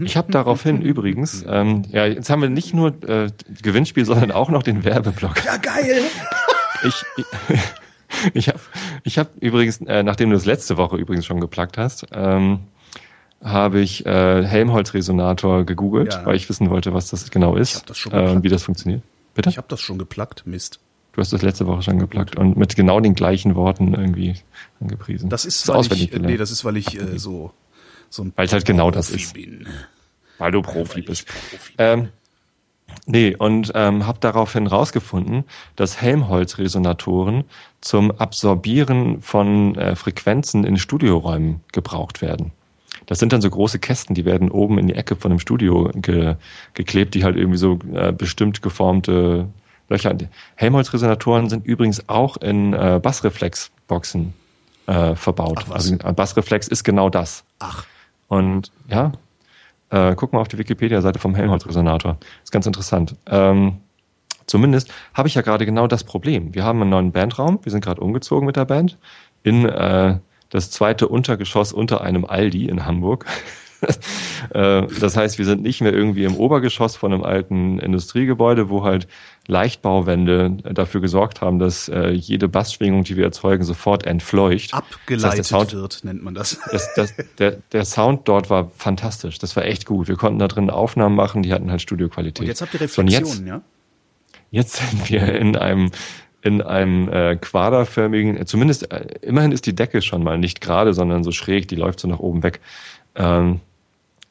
[0.00, 3.30] Ich habe daraufhin übrigens, ähm, ja, jetzt haben wir nicht nur äh,
[3.62, 5.44] Gewinnspiel, sondern auch noch den Werbeblock.
[5.44, 6.02] Ja, geil!
[6.82, 7.26] Ich, ich,
[8.34, 8.60] ich habe
[9.04, 12.60] ich hab übrigens, äh, nachdem du das letzte Woche übrigens schon geplagt hast, ähm,
[13.42, 16.26] habe ich äh, Helmholtz-Resonator gegoogelt, Ja.
[16.26, 18.42] weil ich wissen wollte, was das genau ist das äh, und geplagt.
[18.44, 19.02] wie das funktioniert.
[19.34, 19.48] Bitte?
[19.50, 20.80] Ich habe das schon geplackt, Mist.
[21.12, 24.34] Du hast das letzte Woche schon geplagt und mit genau den gleichen Worten irgendwie
[24.80, 25.28] angepriesen.
[25.28, 26.30] Das ist, so weil auswendig ich, gelernt.
[26.30, 27.52] nee, das ist, weil ich äh, so,
[28.10, 29.34] so ein Weil es halt genau das Profi ist.
[29.34, 29.66] bin.
[30.38, 31.26] weil du Profi Weil bist.
[31.26, 31.72] Profi.
[31.78, 32.08] Ähm,
[33.06, 35.44] nee, und ähm, habe daraufhin rausgefunden,
[35.76, 37.44] dass Helmholtz-Resonatoren
[37.80, 42.52] zum Absorbieren von äh, Frequenzen in Studioräumen gebraucht werden.
[43.06, 45.90] Das sind dann so große Kästen, die werden oben in die Ecke von dem Studio
[45.94, 46.36] ge
[46.74, 49.48] geklebt, die halt irgendwie so äh, bestimmt geformte
[49.88, 50.16] Löcher.
[50.54, 54.32] Helmholtz-Resonatoren sind übrigens auch in äh, Bassreflexboxen
[54.86, 55.64] äh, verbaut.
[55.66, 57.44] Ach, also ein Bassreflex ist genau das.
[57.58, 57.84] Ach,
[58.28, 59.12] Und ja,
[59.90, 62.16] äh, guck mal auf die Wikipedia-Seite vom Helmholtz-Resonator.
[62.44, 63.16] Ist ganz interessant.
[63.26, 63.78] Ähm,
[64.46, 66.54] zumindest habe ich ja gerade genau das Problem.
[66.54, 67.58] Wir haben einen neuen Bandraum.
[67.62, 68.96] Wir sind gerade umgezogen mit der Band
[69.42, 70.18] in äh,
[70.50, 73.26] das zweite Untergeschoss unter einem Aldi in Hamburg.
[74.52, 78.84] Äh, das heißt, wir sind nicht mehr irgendwie im Obergeschoss von einem alten Industriegebäude, wo
[78.84, 79.06] halt
[79.46, 84.74] Leichtbauwände dafür gesorgt haben, dass äh, jede Bassschwingung, die wir erzeugen, sofort entfleucht.
[84.74, 86.58] abgeleitet Das heißt, der Sound- wird, nennt man das.
[86.72, 89.38] das, das, der, der Sound dort war fantastisch.
[89.38, 90.08] Das war echt gut.
[90.08, 92.40] Wir konnten da drin Aufnahmen machen, die hatten halt Studioqualität.
[92.40, 93.60] Und jetzt habt ihr Reflexionen, jetzt, ja?
[94.50, 95.90] jetzt sind wir in einem
[96.42, 100.94] in einem äh, quaderförmigen, äh, zumindest äh, immerhin ist die Decke schon mal nicht gerade,
[100.94, 102.60] sondern so schräg, die läuft so nach oben weg.
[103.14, 103.60] Ähm,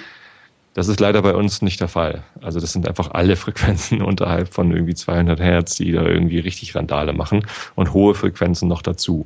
[0.77, 2.23] Das ist leider bei uns nicht der Fall.
[2.43, 6.75] Also das sind einfach alle Frequenzen unterhalb von irgendwie 200 Hertz, die da irgendwie richtig
[6.75, 7.47] Randale machen
[7.77, 9.25] und hohe Frequenzen noch dazu.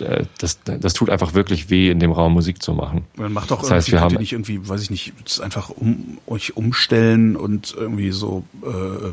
[0.00, 3.06] Äh, Das, das tut einfach wirklich weh, in dem Raum Musik zu machen.
[3.16, 5.70] Man macht doch Das heißt, irgendwie, wir haben- nicht irgendwie, weiß ich nicht, das einfach
[5.70, 9.12] um, euch umstellen und irgendwie so äh,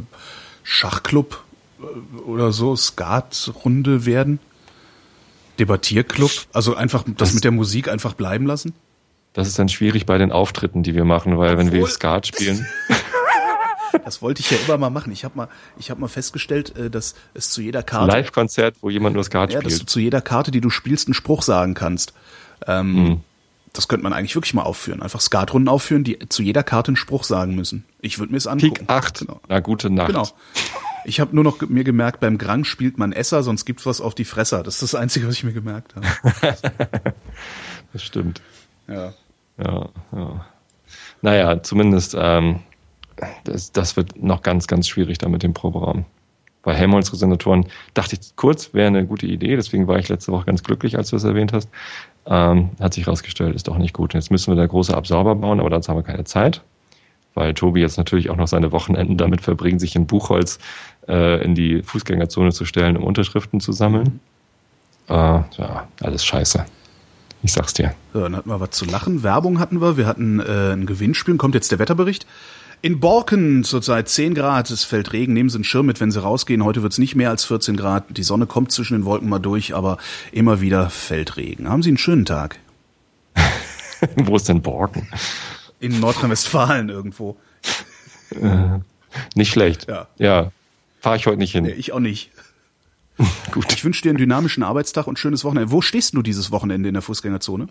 [0.63, 1.43] Schachclub
[1.79, 4.39] äh, oder so, Skatrunde werden?
[5.59, 6.29] Debattierclub?
[6.51, 8.73] Also einfach das, Das- mit der Musik einfach bleiben lassen?
[9.37, 12.27] Das ist dann schwierig bei den Auftritten, die wir machen, weil wenn wir Obwohl- Skat
[12.27, 12.65] spielen,
[14.03, 15.11] Das wollte ich ja immer mal machen.
[15.11, 18.89] Ich habe mal, ich habe mal festgestellt, äh, dass es zu jeder Karte, Live-Konzert, wo
[18.89, 19.89] jemand nur Skat ja, dass du spielt.
[19.89, 22.13] zu jeder Karte, die du spielst, einen Spruch sagen kannst.
[22.67, 23.21] Ähm, Hm.
[23.73, 25.03] Das könnte man eigentlich wirklich mal aufführen.
[25.03, 27.85] Einfach Skatrunden aufführen, die zu jeder Karte einen Spruch sagen müssen.
[28.01, 28.73] Ich würde mir es angucken.
[28.87, 29.39] Pik 8, Genau.
[29.47, 30.07] na gute Nacht.
[30.07, 30.27] Genau.
[31.05, 34.15] Ich habe nur noch mir gemerkt, beim Grang spielt man Esser, sonst gibt's was auf
[34.15, 34.63] die Fresser.
[34.63, 36.07] Das ist das Einzige, was ich mir gemerkt habe.
[37.93, 38.41] Das stimmt.
[38.87, 39.13] Ja.
[39.57, 40.45] Ja, ja.
[41.21, 42.59] Naja, zumindest ähm,
[43.43, 46.05] das, das wird noch ganz, ganz schwierig da mit dem Proberaum.
[46.63, 50.63] Bei Helmholtz-Resonatoren dachte ich kurz, wäre eine gute Idee, deswegen war ich letzte Woche ganz
[50.63, 51.69] glücklich, als du es erwähnt hast.
[52.25, 54.13] Ähm, hat sich herausgestellt, ist doch nicht gut.
[54.13, 56.61] Jetzt müssen wir da große Absorber bauen, aber dazu haben wir keine Zeit,
[57.35, 60.59] weil Tobi jetzt natürlich auch noch seine Wochenenden damit verbringt, sich in Buchholz
[61.07, 64.19] äh, in die Fußgängerzone zu stellen, um Unterschriften zu sammeln.
[65.07, 66.65] Äh, ja, alles scheiße.
[67.43, 67.93] Ich sag's dir.
[68.13, 69.23] So, dann hatten wir was zu lachen.
[69.23, 69.97] Werbung hatten wir.
[69.97, 71.37] Wir hatten äh, ein Gewinnspiel.
[71.37, 72.25] Kommt jetzt der Wetterbericht.
[72.81, 76.21] In Borken zurzeit 10 Grad, es fällt Regen, nehmen Sie einen Schirm mit, wenn Sie
[76.21, 76.63] rausgehen.
[76.63, 78.05] Heute wird es nicht mehr als 14 Grad.
[78.09, 79.97] Die Sonne kommt zwischen den Wolken mal durch, aber
[80.31, 81.67] immer wieder fällt Regen.
[81.67, 82.59] Haben Sie einen schönen Tag.
[84.15, 85.07] Wo ist denn Borken?
[85.79, 87.35] In Nordrhein-Westfalen irgendwo.
[88.29, 88.79] Äh,
[89.33, 89.87] nicht schlecht.
[89.89, 90.07] Ja.
[90.17, 90.51] Ja.
[90.99, 91.63] Fahre ich heute nicht hin.
[91.63, 92.31] Nee, ich auch nicht.
[93.51, 93.71] Gut.
[93.73, 95.71] Ich wünsche dir einen dynamischen Arbeitstag und schönes Wochenende.
[95.71, 97.67] Wo stehst du dieses Wochenende in der Fußgängerzone?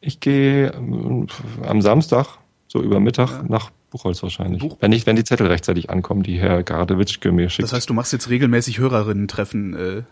[0.00, 1.26] Ich gehe ähm,
[1.62, 2.26] am Samstag,
[2.68, 4.60] so über Mittag, nach Buchholz wahrscheinlich.
[4.60, 7.64] Buch- wenn, ich, wenn die Zettel rechtzeitig ankommen, die Herr Gardewitschke mir schickt.
[7.64, 9.74] Das heißt, du machst jetzt regelmäßig Hörerinnen-Treffen.
[9.74, 10.02] Äh,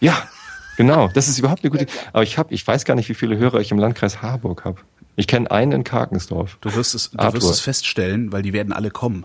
[0.00, 0.22] ja,
[0.76, 1.08] genau.
[1.14, 3.60] Das ist überhaupt eine gute Aber ich habe, ich weiß gar nicht, wie viele Hörer
[3.60, 4.80] ich im Landkreis Harburg habe.
[5.14, 6.58] Ich kenne einen in Karkensdorf.
[6.60, 9.24] du wirst es, du wirst es feststellen, weil die werden alle kommen.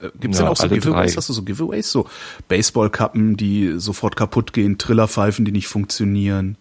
[0.00, 1.12] Äh, Gibt's Ja, denn auch so Giveaways?
[1.12, 1.16] drei.
[1.16, 1.90] Hast du so Giveaways?
[1.90, 2.08] So
[2.48, 6.56] Baseballkappen, die sofort kaputt gehen, Trillerpfeifen, die nicht funktionieren,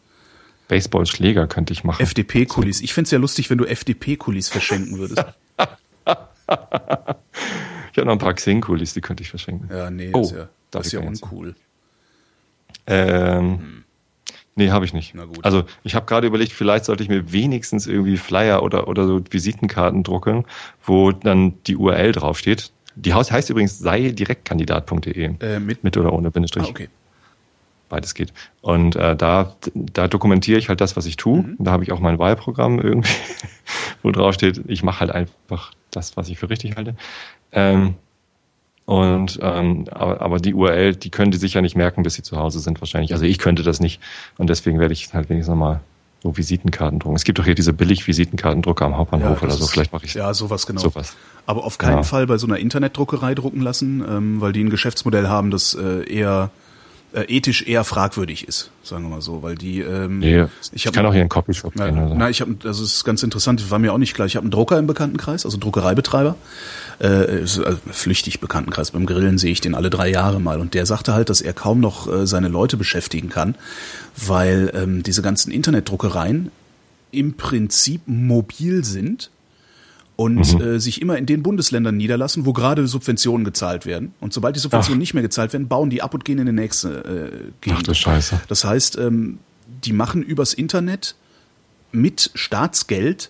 [0.68, 2.02] Baseballschläger könnte ich machen.
[2.02, 2.82] FDP-Kulis.
[2.82, 5.24] Ich find's ja lustig, wenn du FDP-Kulis verschenken würdest.
[7.92, 9.70] Ich habe noch ein paar Xing-Kulis, die könnte ich verschenken.
[9.74, 11.56] Ja, nee, Oh, das ist ja, das ist ja uncool.
[12.88, 13.82] Ähm,
[14.58, 15.14] Nee, habe ich nicht.
[15.16, 15.44] Na gut.
[15.44, 19.22] Also ich habe gerade überlegt, vielleicht sollte ich mir wenigstens irgendwie Flyer oder, oder so
[19.30, 20.46] Visitenkarten drucken,
[20.86, 22.72] wo dann die URL draufsteht.
[22.96, 25.36] Die Haus heißt übrigens sei direktkandidat.de.
[25.40, 26.66] Äh, mit, Mit oder ohne Bindestrich.
[26.66, 26.90] ah, okay.
[27.90, 28.34] Beides geht.
[28.62, 31.44] Und äh, da, da dokumentiere ich halt das, was ich tue.
[31.44, 31.58] Mhm.
[31.60, 33.14] Da habe ich auch mein Wahlprogramm irgendwie,
[34.02, 36.96] wo drauf steht, ich mache halt einfach das, was ich für richtig halte.
[37.52, 37.96] Ähm,
[38.86, 42.22] und ähm, aber, aber die URL, die können die sich ja nicht merken, bis sie
[42.24, 43.14] zu Hause sind wahrscheinlich.
[43.14, 44.00] Also ich könnte das nicht.
[44.38, 45.82] Und deswegen werde ich halt wenigstens nochmal
[46.26, 47.16] so Visitenkarten drucken.
[47.16, 49.68] Es gibt doch hier diese Billig-Visitenkartendrucker am Hauptbahnhof oder das so.
[49.68, 50.82] Vielleicht mache ich Ja, sowas genau.
[50.82, 51.16] sowas.
[51.46, 52.04] Aber auf keinen Ja.
[52.04, 56.04] Fall bei so einer Internetdruckerei drucken lassen, ähm, weil die ein Geschäftsmodell haben, das äh,
[56.12, 56.50] eher
[57.24, 60.94] ethisch eher fragwürdig ist, sagen wir mal so, weil die ähm, Nee, ich ich, hab-
[60.94, 61.98] kann auch hier in den Copyshop Na, gehen.
[61.98, 62.16] Oder so.
[62.16, 64.26] na, ich habe, das ist ganz interessant, war mir auch nicht klar.
[64.26, 66.36] Ich habe einen Drucker im Bekanntenkreis, also Druckereibetreiber,
[67.02, 68.92] äh, ist, also flüchtig Bekanntenkreis.
[68.92, 71.54] Beim Grillen sehe ich den alle drei Jahre mal und der sagte halt, dass er
[71.54, 73.56] kaum noch äh, seine Leute beschäftigen kann,
[74.18, 76.52] weil ähm, diese ganzen Internetdruckereien
[77.12, 79.30] im Prinzip mobil sind
[80.16, 80.62] und Mhm.
[80.62, 84.14] äh, sich immer in den Bundesländern niederlassen, wo gerade Subventionen gezahlt werden.
[84.22, 85.02] Und sobald die Subventionen Ach.
[85.02, 86.90] nicht mehr gezahlt werden, bauen die ab und gehen in die nächste
[87.34, 87.80] äh, Gegend.
[87.82, 88.40] Ach du Scheiße.
[88.48, 89.40] Das heißt, ähm,
[89.84, 91.16] die machen übers Internet
[91.92, 93.30] mit Staatsgeld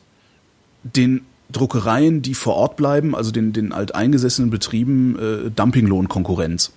[0.84, 1.22] den
[1.52, 5.18] Druckereien, die vor Ort bleiben, also den, den alteingesessenen Betrieben,
[5.48, 6.72] äh, Dumpinglohnkonkurrenz.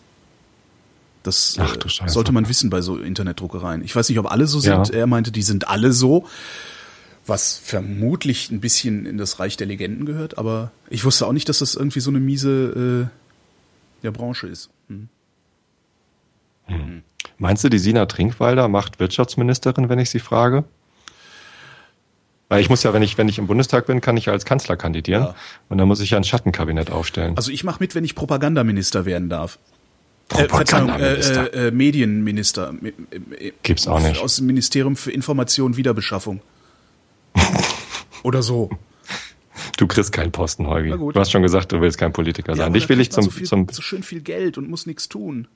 [1.23, 2.13] Das Ach äh, Scheiße.
[2.15, 3.83] sollte man wissen bei so Internetdruckereien.
[3.85, 4.89] Ich weiß nicht, ob alle so sind.
[4.89, 4.95] Ja.
[4.95, 6.27] Er meinte, die sind alle so,
[7.29, 11.49] was vermutlich ein bisschen in das Reich der Legenden gehört, aber ich wusste auch nicht,
[11.49, 13.11] dass das irgendwie so eine miese
[14.03, 14.71] äh, ja, Branche ist.
[14.89, 15.09] Hm.
[17.39, 20.65] Meinst du, die Sina Trinkwalder macht Wirtschaftsministerin, wenn ich sie frage?
[22.49, 24.45] Weil ich muss ja, wenn ich, wenn ich im Bundestag bin, kann ich ja als
[24.45, 25.23] Kanzler kandidieren.
[25.23, 25.35] Ja.
[25.69, 27.37] Und dann muss ich ja ein Schattenkabinett aufstellen.
[27.37, 29.59] Also ich mache mit, wenn ich Propagandaminister werden darf.
[30.31, 31.55] Äh, Propagandaminister.
[31.55, 32.75] Äh, äh, äh, Medienminister.
[32.83, 34.21] Äh, äh, Gibt's auch nicht.
[34.21, 36.41] Aus dem Ministerium für Information und Wiederbeschaffung.
[38.29, 38.69] Oder so.
[39.79, 40.91] du kriegst keinen Posten, Holgi.
[40.91, 42.67] Du hast schon gesagt, du willst kein Politiker sein.
[42.67, 45.09] aber Dich will ich zum, so, viel, zum, so schön viel Geld und muss nichts
[45.09, 45.49] tun.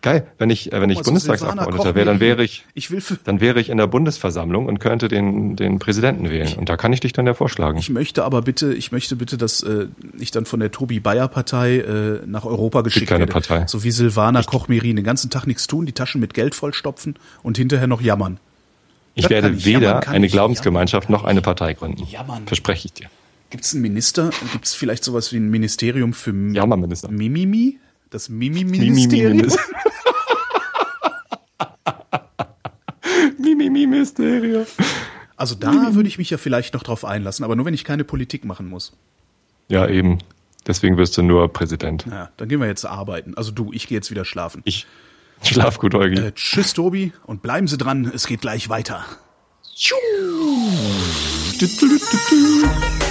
[0.00, 3.58] geil, wenn ich, wenn ich so Bundestagsabgeordneter wäre, dann wäre ich, Ich will dann wäre
[3.58, 6.56] ich in der Bundesversammlung und könnte den, den Präsidenten wählen.
[6.56, 7.78] Und da kann ich dich dann ja vorschlagen.
[7.78, 9.88] ich möchte aber bitte, ich möchte bitte, dass äh,
[10.20, 13.26] ich dann von der Tobi Bayer Partei äh, nach Europa geschickt werde.
[13.26, 13.66] Partei.
[13.66, 17.56] So wie Silvana Koch-Merin, den ganzen Tag nichts tun, die Taschen mit Geld vollstopfen und
[17.56, 18.38] hinterher noch jammern.
[19.14, 22.04] Ich werde ich weder jammern, eine Glaubensgemeinschaft jammern, noch eine Partei gründen.
[22.04, 22.46] jammern.
[22.46, 23.08] Verspreche ich dir.
[23.50, 24.30] Gibt es einen Minister?
[24.52, 27.10] Gibt es vielleicht sowas wie ein Ministerium für Jammerminister.
[27.10, 27.78] Mimimi?
[28.10, 29.36] Das Mimimi-Ministerium?
[29.46, 29.62] Mimimi-Minister.
[33.38, 34.66] Mimimi-Mysterium.
[35.36, 38.04] Also da würde ich mich ja vielleicht noch drauf einlassen, aber nur wenn ich keine
[38.04, 38.92] Politik machen muss.
[39.68, 40.18] Ja, eben.
[40.66, 42.06] Deswegen wirst du nur Präsident.
[42.08, 43.34] Ja, dann gehen wir jetzt arbeiten.
[43.36, 44.62] Also du, ich gehe jetzt wieder schlafen.
[44.64, 44.86] Ich
[45.44, 46.18] schlaf gut, Eugi.
[46.20, 49.04] Äh, tschüss, Tobi, und bleiben Sie dran, es geht gleich weiter.
[51.58, 53.01] Wer